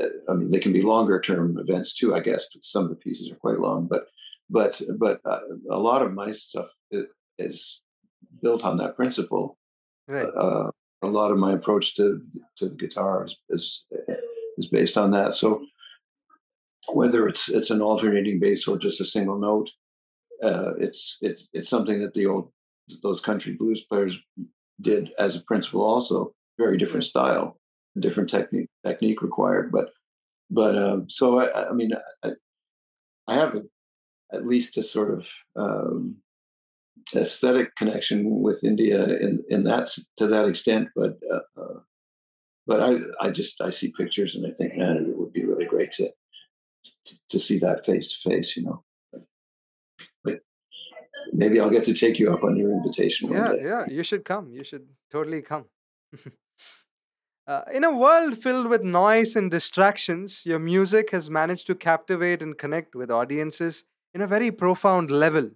[0.00, 2.48] uh, I mean, they can be longer-term events too, I guess.
[2.62, 4.06] Some of the pieces are quite long, but
[4.48, 6.70] but but uh, a lot of my stuff
[7.38, 7.82] is
[8.42, 9.58] built on that principle.
[10.08, 10.28] Right.
[10.36, 10.70] Uh,
[11.02, 12.20] a lot of my approach to
[12.56, 13.84] to the guitar is, is
[14.56, 15.34] is based on that.
[15.34, 15.64] So
[16.92, 19.70] whether it's it's an alternating bass or just a single note,
[20.42, 22.50] uh, it's it's it's something that the old
[23.02, 24.20] those country blues players
[24.80, 25.82] did as a principle.
[25.82, 27.58] Also, very different style,
[27.98, 29.70] different technique technique required.
[29.70, 29.90] But
[30.50, 31.92] but um, so I, I mean
[32.24, 32.32] I,
[33.28, 33.62] I have a,
[34.32, 36.16] at least a sort of um,
[37.14, 41.80] aesthetic connection with India in in that to that extent, but uh, uh,
[42.66, 45.66] but I I just I see pictures and I think man it would be really
[45.66, 46.10] great to
[47.04, 48.82] to, to see that face to face, you know.
[51.32, 53.30] Maybe I'll get to take you up on your invitation.
[53.30, 54.50] yeah, yeah, you should come.
[54.50, 55.66] You should totally come.
[57.44, 62.40] Uh, in a world filled with noise and distractions, your music has managed to captivate
[62.40, 65.50] and connect with audiences in a very profound level.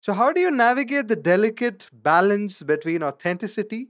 [0.00, 3.88] So, how do you navigate the delicate balance between authenticity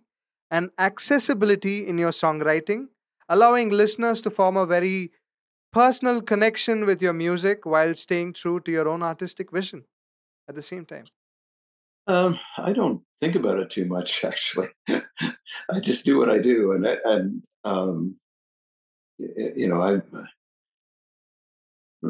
[0.51, 2.89] and accessibility in your songwriting,
[3.29, 5.13] allowing listeners to form a very
[5.73, 9.85] personal connection with your music while staying true to your own artistic vision
[10.49, 11.05] at the same time?
[12.07, 14.69] Um, I don't think about it too much, actually.
[14.89, 18.17] I just do what I do, and and um,
[19.19, 20.01] you know, I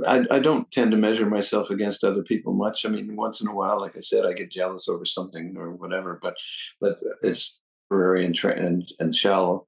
[0.06, 2.84] I, I, don't tend to measure myself against other people much.
[2.84, 5.72] I mean, once in a while, like I said, I get jealous over something or
[5.72, 6.34] whatever, but
[6.80, 7.60] but it's
[7.90, 9.66] temporary and and, and shallow.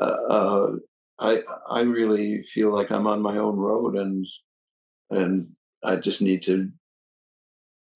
[0.00, 0.70] Uh, uh,
[1.18, 4.26] I I really feel like I'm on my own road, and
[5.10, 5.48] and
[5.82, 6.70] I just need to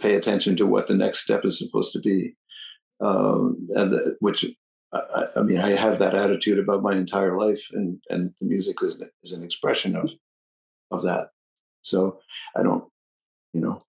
[0.01, 2.35] pay attention to what the next step is supposed to be.
[3.01, 4.45] Um, the, which
[4.93, 8.83] I, I, mean, I have that attitude about my entire life, and and the music
[8.83, 10.13] is is an expression of
[10.91, 11.29] of that.
[11.83, 12.21] So
[12.57, 12.85] I don't,
[13.53, 13.83] you know,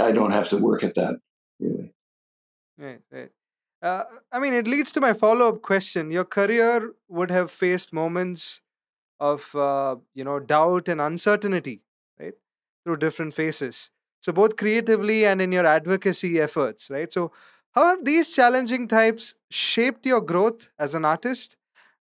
[0.00, 1.16] I don't have to work at that
[1.60, 1.92] really.
[2.78, 3.30] Right, right.
[3.82, 6.10] Uh, I mean, it leads to my follow up question.
[6.10, 8.60] Your career would have faced moments
[9.20, 11.82] of, uh, you know, doubt and uncertainty,
[12.18, 12.34] right?
[12.82, 13.90] Through different phases.
[14.24, 17.12] So, both creatively and in your advocacy efforts, right?
[17.12, 17.30] So,
[17.72, 21.56] how have these challenging types shaped your growth as an artist?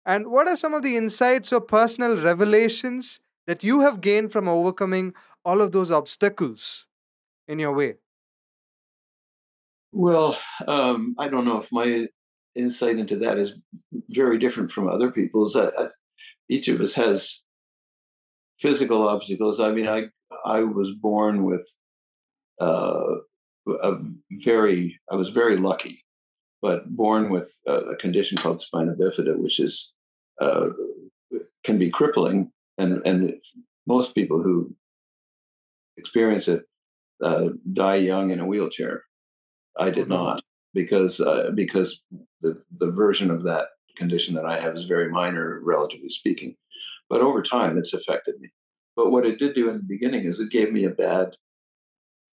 [0.05, 4.47] And what are some of the insights or personal revelations that you have gained from
[4.47, 5.13] overcoming
[5.43, 6.85] all of those obstacles
[7.45, 7.95] in your way?
[9.91, 12.07] Well, um, I don't know if my
[12.55, 13.59] insight into that is
[14.11, 15.57] very different from other people's.
[15.57, 15.87] I, I,
[16.47, 17.41] each of us has
[18.61, 19.59] physical obstacles.
[19.59, 20.05] I mean, I
[20.45, 21.67] I was born with
[22.63, 23.15] uh,
[23.89, 23.91] a
[24.43, 26.03] very I was very lucky,
[26.61, 29.93] but born with a, a condition called spina bifida, which is
[30.39, 30.69] uh,
[31.63, 33.35] can be crippling and and
[33.87, 34.75] most people who
[35.97, 36.63] experience it
[37.23, 39.03] uh, die young in a wheelchair.
[39.77, 40.23] I did mm-hmm.
[40.23, 40.43] not
[40.73, 42.03] because uh, because
[42.41, 46.55] the the version of that condition that I have is very minor, relatively speaking.
[47.09, 48.49] But over time, it's affected me.
[48.95, 51.35] But what it did do in the beginning is it gave me a bad.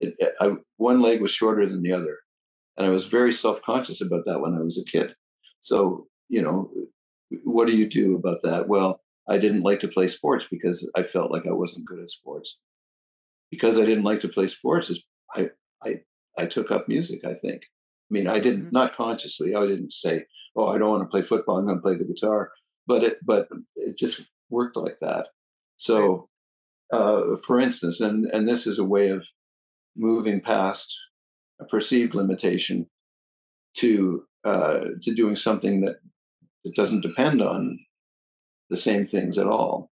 [0.00, 2.18] It, I, one leg was shorter than the other,
[2.76, 5.14] and I was very self conscious about that when I was a kid.
[5.60, 6.70] So you know,
[7.44, 8.68] what do you do about that?
[8.68, 12.10] Well, I didn't like to play sports because I felt like I wasn't good at
[12.10, 12.58] sports.
[13.50, 15.50] Because I didn't like to play sports, is I
[15.84, 16.00] I
[16.36, 17.24] I took up music.
[17.24, 17.62] I think.
[17.62, 18.76] I mean, I didn't mm-hmm.
[18.76, 19.54] not consciously.
[19.54, 20.26] I didn't say,
[20.56, 21.58] "Oh, I don't want to play football.
[21.58, 22.50] I'm going to play the guitar."
[22.86, 24.20] But it but it just
[24.50, 25.28] worked like that.
[25.76, 26.28] So,
[26.92, 29.26] uh, for instance, and and this is a way of
[29.96, 30.96] moving past
[31.60, 32.86] a perceived limitation
[33.78, 35.96] to uh, to doing something that
[36.64, 37.78] that doesn't depend on
[38.70, 39.90] the same things at all.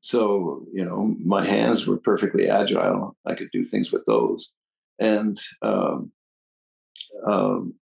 [0.00, 3.16] So, you know, my hands were perfectly agile.
[3.26, 4.52] I could do things with those.
[4.98, 6.12] and um,
[7.26, 7.74] um,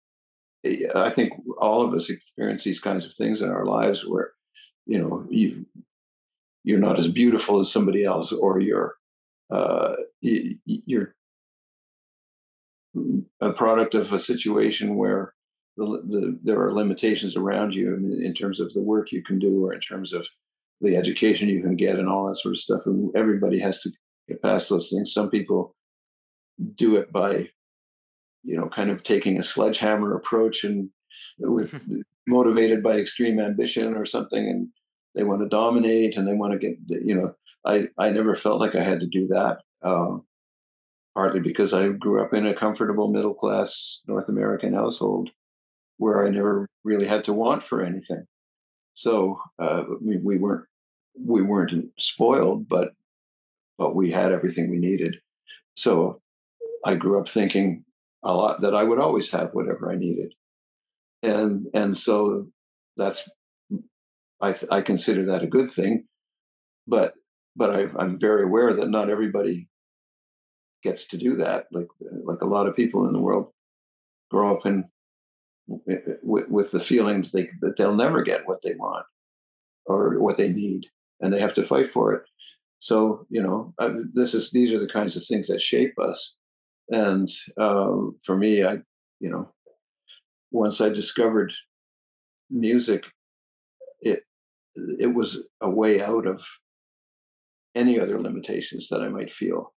[0.95, 4.31] I think all of us experience these kinds of things in our lives where
[4.85, 5.65] you know you
[6.63, 8.95] you're not as beautiful as somebody else, or you're
[9.49, 11.15] uh, you, you're
[13.39, 15.33] a product of a situation where
[15.77, 19.39] the, the, there are limitations around you in, in, terms of the work you can
[19.39, 20.27] do or in terms of
[20.81, 22.81] the education you can get and all that sort of stuff.
[22.85, 23.91] And everybody has to
[24.27, 25.13] get past those things.
[25.13, 25.75] Some people
[26.75, 27.49] do it by,
[28.43, 30.89] you know, kind of taking a sledgehammer approach and
[31.39, 31.81] with
[32.27, 34.67] motivated by extreme ambition or something, and
[35.15, 37.33] they want to dominate and they want to get, you know,
[37.65, 39.59] I, I never felt like I had to do that.
[39.83, 40.23] Um,
[41.15, 45.29] partly because I grew up in a comfortable middle class North American household
[45.97, 48.25] where I never really had to want for anything.
[48.93, 50.65] So uh, we, we weren't
[51.19, 52.93] we weren't spoiled, but
[53.77, 55.17] but we had everything we needed.
[55.75, 56.21] So
[56.85, 57.83] I grew up thinking
[58.23, 60.33] a lot that I would always have whatever I needed,
[61.23, 62.47] and and so
[62.97, 63.29] that's
[64.41, 66.05] I I consider that a good thing,
[66.87, 67.13] but
[67.55, 69.67] but I, I'm very aware that not everybody
[70.83, 71.67] gets to do that.
[71.71, 71.87] Like
[72.23, 73.51] like a lot of people in the world
[74.29, 74.85] grow up in
[75.67, 79.05] with, with the feeling that, they, that they'll never get what they want
[79.85, 80.85] or what they need,
[81.19, 82.23] and they have to fight for it.
[82.79, 83.73] So you know,
[84.13, 86.35] this is these are the kinds of things that shape us.
[86.89, 88.79] And um, for me, I
[89.19, 89.51] you know,
[90.51, 91.53] once I discovered
[92.49, 93.05] music,
[94.01, 94.23] it
[94.75, 96.43] it was a way out of
[97.75, 99.73] any other limitations that I might feel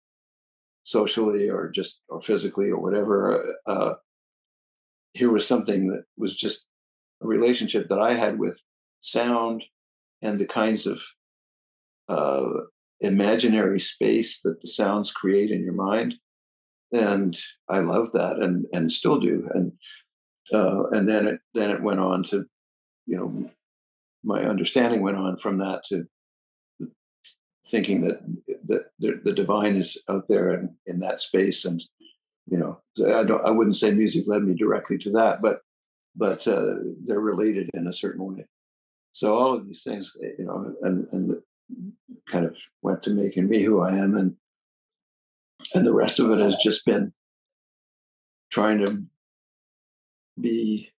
[0.84, 3.56] socially or just or physically or whatever.
[3.66, 3.94] Uh,
[5.14, 6.66] here was something that was just
[7.22, 8.62] a relationship that I had with
[9.02, 9.64] sound
[10.22, 11.02] and the kinds of
[12.08, 12.46] uh,
[13.00, 16.16] imaginary space that the sounds create in your mind.
[16.92, 17.38] And
[17.70, 19.48] I love that and and still do.
[19.54, 19.72] And
[20.54, 22.46] uh, and then it then it went on to,
[23.06, 23.50] you know,
[24.24, 26.06] my understanding went on from that to
[27.72, 28.20] thinking that
[28.68, 31.82] that the, the divine is out there in, in that space and
[32.48, 35.62] you know i don't i wouldn't say music led me directly to that but
[36.16, 38.46] but uh, they're related in a certain way.
[39.14, 41.42] So all of these things eh, you know and and
[42.28, 44.36] kind of went to making me who i am and
[45.74, 47.14] and the rest of it has just been
[48.52, 49.04] trying to
[50.40, 50.91] be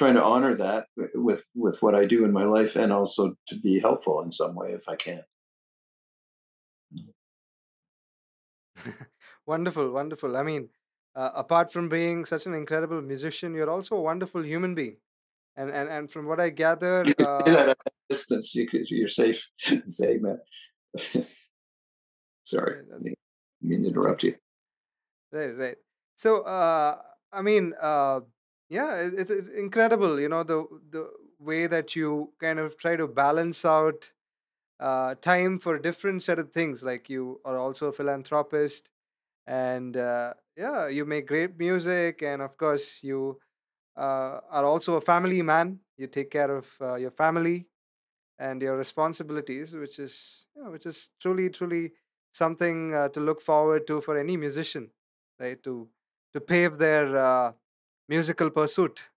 [0.00, 3.54] trying to honor that with with what I do in my life, and also to
[3.66, 5.22] be helpful in some way if I can.
[9.46, 10.38] wonderful, wonderful.
[10.38, 10.70] I mean,
[11.14, 14.96] uh, apart from being such an incredible musician, you're also a wonderful human being.
[15.56, 17.74] And and, and from what I gather, uh,
[18.08, 19.46] distance, you could, you're safe
[19.84, 20.40] saying that.
[22.44, 23.14] Sorry, I mean,
[23.62, 24.34] I mean to interrupt you.
[25.30, 25.76] Right, right.
[26.16, 26.96] So, uh,
[27.32, 28.20] I mean, uh,
[28.70, 30.20] yeah, it's, it's incredible.
[30.20, 31.10] You know the the
[31.40, 34.12] way that you kind of try to balance out
[34.80, 36.82] uh, time for different set of things.
[36.82, 38.90] Like you are also a philanthropist,
[39.46, 43.40] and uh, yeah, you make great music, and of course you
[43.96, 45.80] uh, are also a family man.
[45.98, 47.68] You take care of uh, your family
[48.38, 51.92] and your responsibilities, which is yeah, which is truly truly
[52.32, 54.90] something uh, to look forward to for any musician,
[55.38, 55.62] right?
[55.64, 55.88] To
[56.32, 57.52] to pave their uh,
[58.10, 59.08] musical pursuit?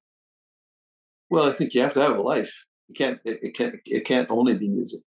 [1.30, 2.54] Well, I think you have to have a life.
[2.88, 3.20] You can't.
[3.26, 3.76] It, it can't.
[3.86, 5.02] It can't only be music.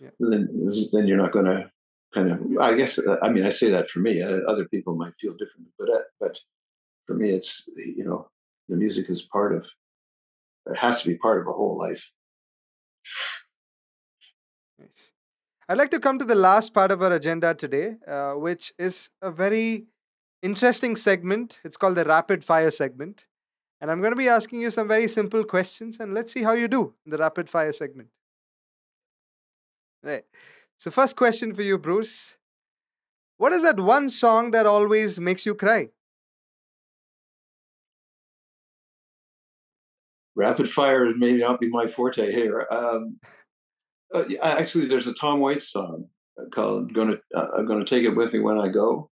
[0.00, 0.10] Yeah.
[0.18, 0.48] Then,
[0.92, 1.70] then you're not going to
[2.14, 2.36] kind of.
[2.68, 2.98] I guess.
[2.98, 4.22] Uh, I mean, I say that for me.
[4.22, 6.34] Uh, other people might feel differently, but uh, but
[7.06, 8.28] for me, it's you know,
[8.70, 9.62] the music is part of.
[10.66, 12.04] It has to be part of a whole life.
[14.78, 15.10] Nice.
[15.68, 19.10] I'd like to come to the last part of our agenda today, uh, which is
[19.22, 19.86] a very
[20.42, 21.60] interesting segment.
[21.64, 23.26] It's called the rapid fire segment.
[23.80, 26.52] And I'm going to be asking you some very simple questions, and let's see how
[26.52, 28.08] you do in the rapid fire segment.
[30.02, 30.24] Right.
[30.78, 32.36] So, first question for you, Bruce.
[33.38, 35.88] What is that one song that always makes you cry?
[40.36, 42.66] Rapid fire may not be my forte here.
[42.70, 43.18] Um,
[44.14, 46.08] uh, actually, there's a Tom Waits song
[46.50, 49.09] called "Gonna uh, I'm Gonna Take It With Me When I Go."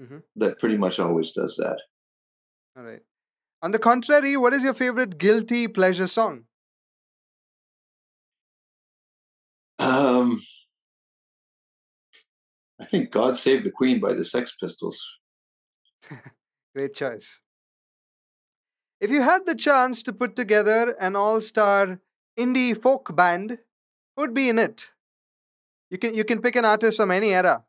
[0.00, 0.18] Mm-hmm.
[0.36, 1.78] that pretty much always does that.
[2.76, 3.02] All right.
[3.62, 6.44] On the contrary, what is your favorite guilty pleasure song?
[9.78, 10.40] Um,
[12.80, 15.04] I think God Save the Queen by the Sex Pistols.
[16.74, 17.40] Great choice.
[19.00, 22.00] If you had the chance to put together an all star
[22.38, 23.58] indie folk band,
[24.14, 24.90] who would be in it?
[25.90, 27.64] You can you can pick an artist from any era.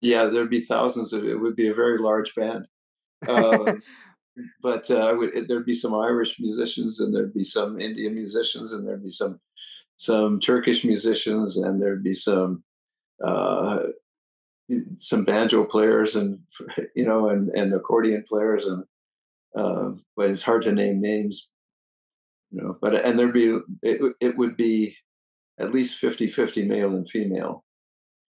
[0.00, 0.26] Yeah.
[0.26, 1.40] There'd be thousands of it.
[1.40, 2.66] Would be a very large band.
[3.26, 3.74] Uh,
[4.62, 8.86] but uh, would, there'd be some Irish musicians, and there'd be some Indian musicians, and
[8.86, 9.40] there'd be some
[9.96, 12.62] some Turkish musicians, and there'd be some
[13.24, 13.84] uh,
[14.98, 16.38] some banjo players, and
[16.94, 18.84] you know, and and accordion players, and
[19.56, 21.48] uh, but it's hard to name names,
[22.50, 22.76] you know.
[22.80, 24.96] But and there'd be it, it would be
[25.58, 27.64] at least 50-50 male and female.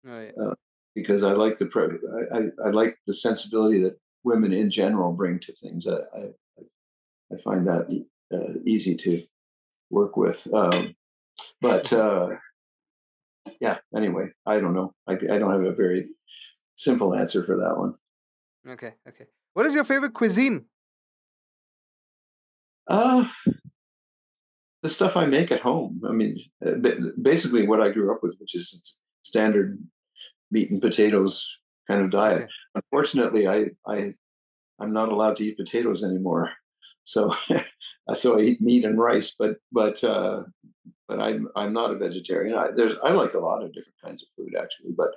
[0.04, 0.32] Right.
[0.40, 0.54] Uh,
[0.98, 1.70] because I like the
[2.34, 5.88] I, I, I like the sensibility that women in general bring to things.
[5.88, 6.64] I I,
[7.32, 7.86] I find that
[8.34, 9.24] uh, easy to
[9.92, 10.52] work with.
[10.52, 10.96] Um,
[11.62, 12.30] but uh,
[13.62, 14.96] yeah, anyway, I don't know.
[15.08, 16.08] I, I don't have a very
[16.76, 17.94] simple answer for that one.
[18.68, 19.26] Okay, okay.
[19.54, 20.66] What is your favorite cuisine?
[22.88, 23.28] Uh,
[24.82, 26.02] the stuff I make at home.
[26.10, 26.72] I mean, uh,
[27.22, 29.78] basically what I grew up with, which is standard
[30.52, 32.44] meat and potatoes kind of diet.
[32.44, 32.52] Okay.
[32.76, 34.14] Unfortunately, I I
[34.80, 36.52] I'm not allowed to eat potatoes anymore,
[37.04, 37.34] so
[38.14, 39.36] so I eat meat and rice.
[39.38, 40.44] But but uh,
[41.08, 42.58] but I'm I'm not a vegetarian.
[42.58, 45.12] I, there's I like a lot of different kinds of food actually, but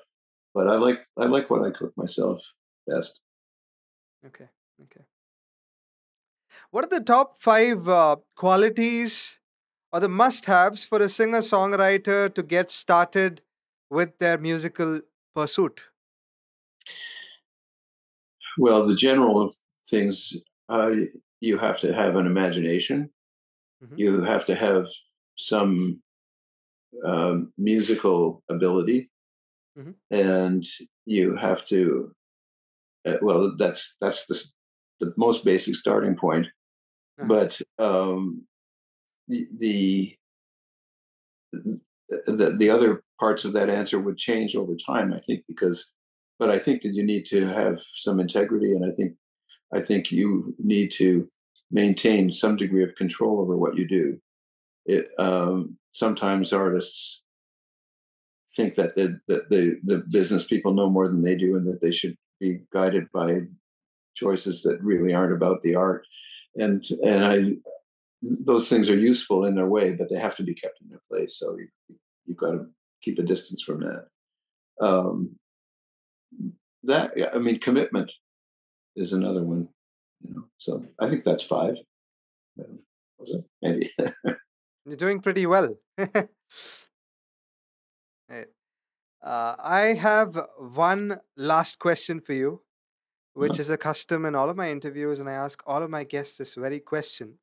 [0.54, 2.42] but I like I like what I cook myself
[2.86, 3.20] best.
[4.26, 4.48] Okay,
[4.82, 5.04] okay.
[6.70, 9.38] What are the top five uh, qualities
[9.92, 13.42] or the must-haves for a singer-songwriter to get started
[13.88, 15.00] with their musical
[15.34, 15.80] pursuit?
[18.58, 19.52] Well, the general of
[19.88, 20.34] things
[20.68, 20.94] uh,
[21.40, 23.10] you have to have an imagination.
[23.82, 23.94] Mm-hmm.
[23.96, 24.86] You have to have
[25.36, 26.02] some
[27.04, 29.10] um, musical ability,
[29.78, 29.92] mm-hmm.
[30.10, 30.64] and
[31.06, 32.12] you have to.
[33.06, 34.42] Uh, well, that's that's the
[35.00, 36.46] the most basic starting point,
[37.18, 37.26] uh-huh.
[37.26, 38.46] but um,
[39.28, 40.16] the, the
[42.26, 45.12] the the other parts of that answer would change over time.
[45.12, 45.90] I think because,
[46.38, 49.14] but I think that you need to have some integrity, and I think
[49.72, 51.28] I think you need to
[51.70, 54.20] maintain some degree of control over what you do
[54.86, 57.22] it um, sometimes artists
[58.56, 61.80] think that the, the, the the business people know more than they do and that
[61.80, 63.40] they should be guided by
[64.16, 66.04] choices that really aren't about the art
[66.56, 67.52] and and i
[68.22, 71.02] those things are useful in their way but they have to be kept in their
[71.10, 71.96] place so you,
[72.26, 72.66] you've got to
[73.02, 74.06] keep a distance from that
[74.84, 75.36] um,
[76.84, 78.10] that i mean commitment
[78.96, 79.68] is another one
[80.20, 81.74] you know so i think that's five
[83.18, 83.90] was it maybe
[84.86, 85.76] You're doing pretty well.
[85.98, 86.14] uh,
[89.22, 92.62] I have one last question for you,
[93.34, 93.60] which uh-huh.
[93.60, 96.38] is a custom in all of my interviews, and I ask all of my guests
[96.38, 97.34] this very question.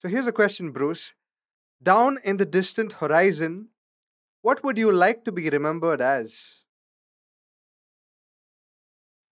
[0.00, 1.14] So here's a question, Bruce.
[1.82, 3.68] Down in the distant horizon,
[4.42, 6.62] what would you like to be remembered as?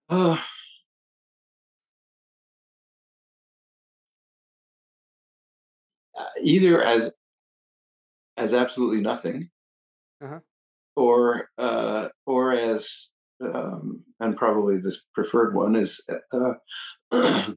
[0.09, 0.37] Uh,
[6.43, 7.11] either as
[8.37, 9.51] as absolutely nothing,
[10.23, 10.41] uh-huh.
[10.95, 13.09] or uh, or as
[13.41, 16.01] um, and probably the preferred one is
[16.33, 16.55] uh,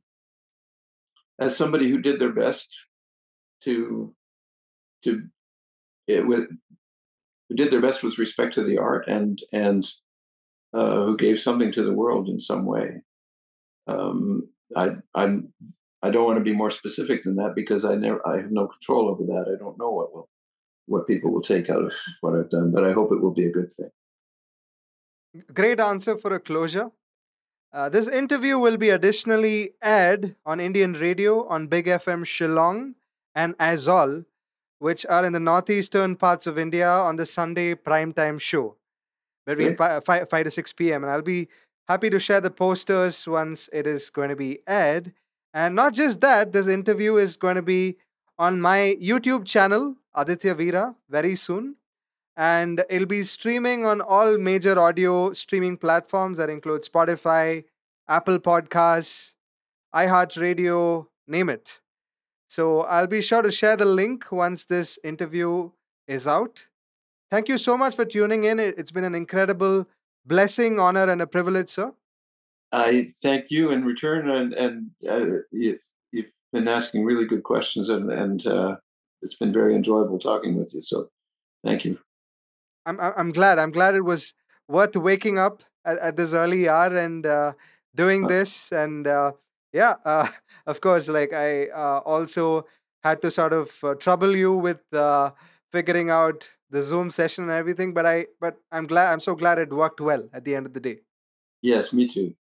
[1.40, 2.76] as somebody who did their best
[3.64, 4.14] to
[5.04, 5.24] to
[6.08, 6.48] it with
[7.50, 9.86] who did their best with respect to the art and and
[10.74, 13.02] uh, who gave something to the world in some way.
[13.88, 15.52] Um, I, I'm
[16.02, 18.68] I don't want to be more specific than that because I never I have no
[18.68, 19.52] control over that.
[19.52, 20.30] I don't know what will
[20.86, 23.46] what people will take out of what I've done, but I hope it will be
[23.46, 23.90] a good thing.
[25.54, 26.90] Great answer for a closure.
[27.72, 32.96] Uh, this interview will be additionally aired on Indian radio on Big FM Shillong
[33.40, 34.26] and Aizawl,
[34.80, 38.76] which are in the northeastern parts of India on the Sunday primetime show
[39.46, 40.00] between okay.
[40.06, 41.04] 5, 5 to 6 p.m.
[41.04, 41.48] And I'll be
[41.88, 45.14] happy to share the posters once it is going to be aired.
[45.54, 47.98] And not just that, this interview is going to be
[48.38, 51.76] on my YouTube channel, Aditya Veera, very soon.
[52.36, 57.64] And it'll be streaming on all major audio streaming platforms that include Spotify,
[58.08, 59.34] Apple Podcasts,
[59.96, 61.80] iHeartRadio, name it.
[62.50, 65.70] So I'll be sure to share the link once this interview
[66.08, 66.66] is out.
[67.30, 68.60] Thank you so much for tuning in.
[68.60, 69.88] It's been an incredible
[70.26, 71.94] blessing, honor, and a privilege, sir.
[72.72, 75.82] I thank you in return, and and uh, you've,
[76.12, 78.78] you've, been asking really good questions, and and uh,
[79.22, 80.82] it's been very enjoyable talking with you.
[80.82, 81.10] So,
[81.64, 82.00] thank you.
[82.88, 83.60] I'm I'm glad.
[83.60, 84.34] I'm glad it was
[84.68, 87.54] worth waking up at, at this early hour and uh,
[87.96, 88.72] doing uh this.
[88.72, 89.34] And uh,
[89.74, 90.28] yeah, uh,
[90.68, 92.66] of course, like I also
[93.04, 94.80] had to sort of trouble you with
[95.72, 97.94] figuring out the Zoom session and everything.
[97.94, 99.12] But I, but I'm glad.
[99.12, 101.00] I'm so glad it worked well at the end of the day.
[101.62, 102.36] Yes, me too.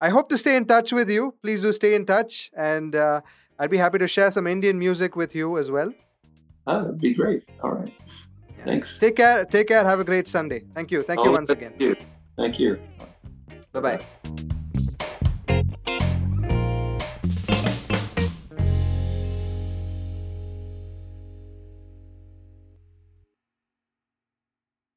[0.00, 1.34] I hope to stay in touch with you.
[1.42, 3.20] Please do stay in touch, and uh,
[3.58, 5.92] I'd be happy to share some Indian music with you as well.
[6.66, 7.44] Oh, that'd be great.
[7.62, 7.92] All right.
[8.58, 8.64] Yeah.
[8.64, 8.98] Thanks.
[8.98, 9.44] Take care.
[9.44, 9.84] Take care.
[9.84, 10.64] Have a great Sunday.
[10.72, 11.02] Thank you.
[11.02, 11.74] Thank oh, you once thank again.
[11.78, 11.96] You.
[12.36, 12.78] Thank you.
[13.72, 14.67] Bye bye.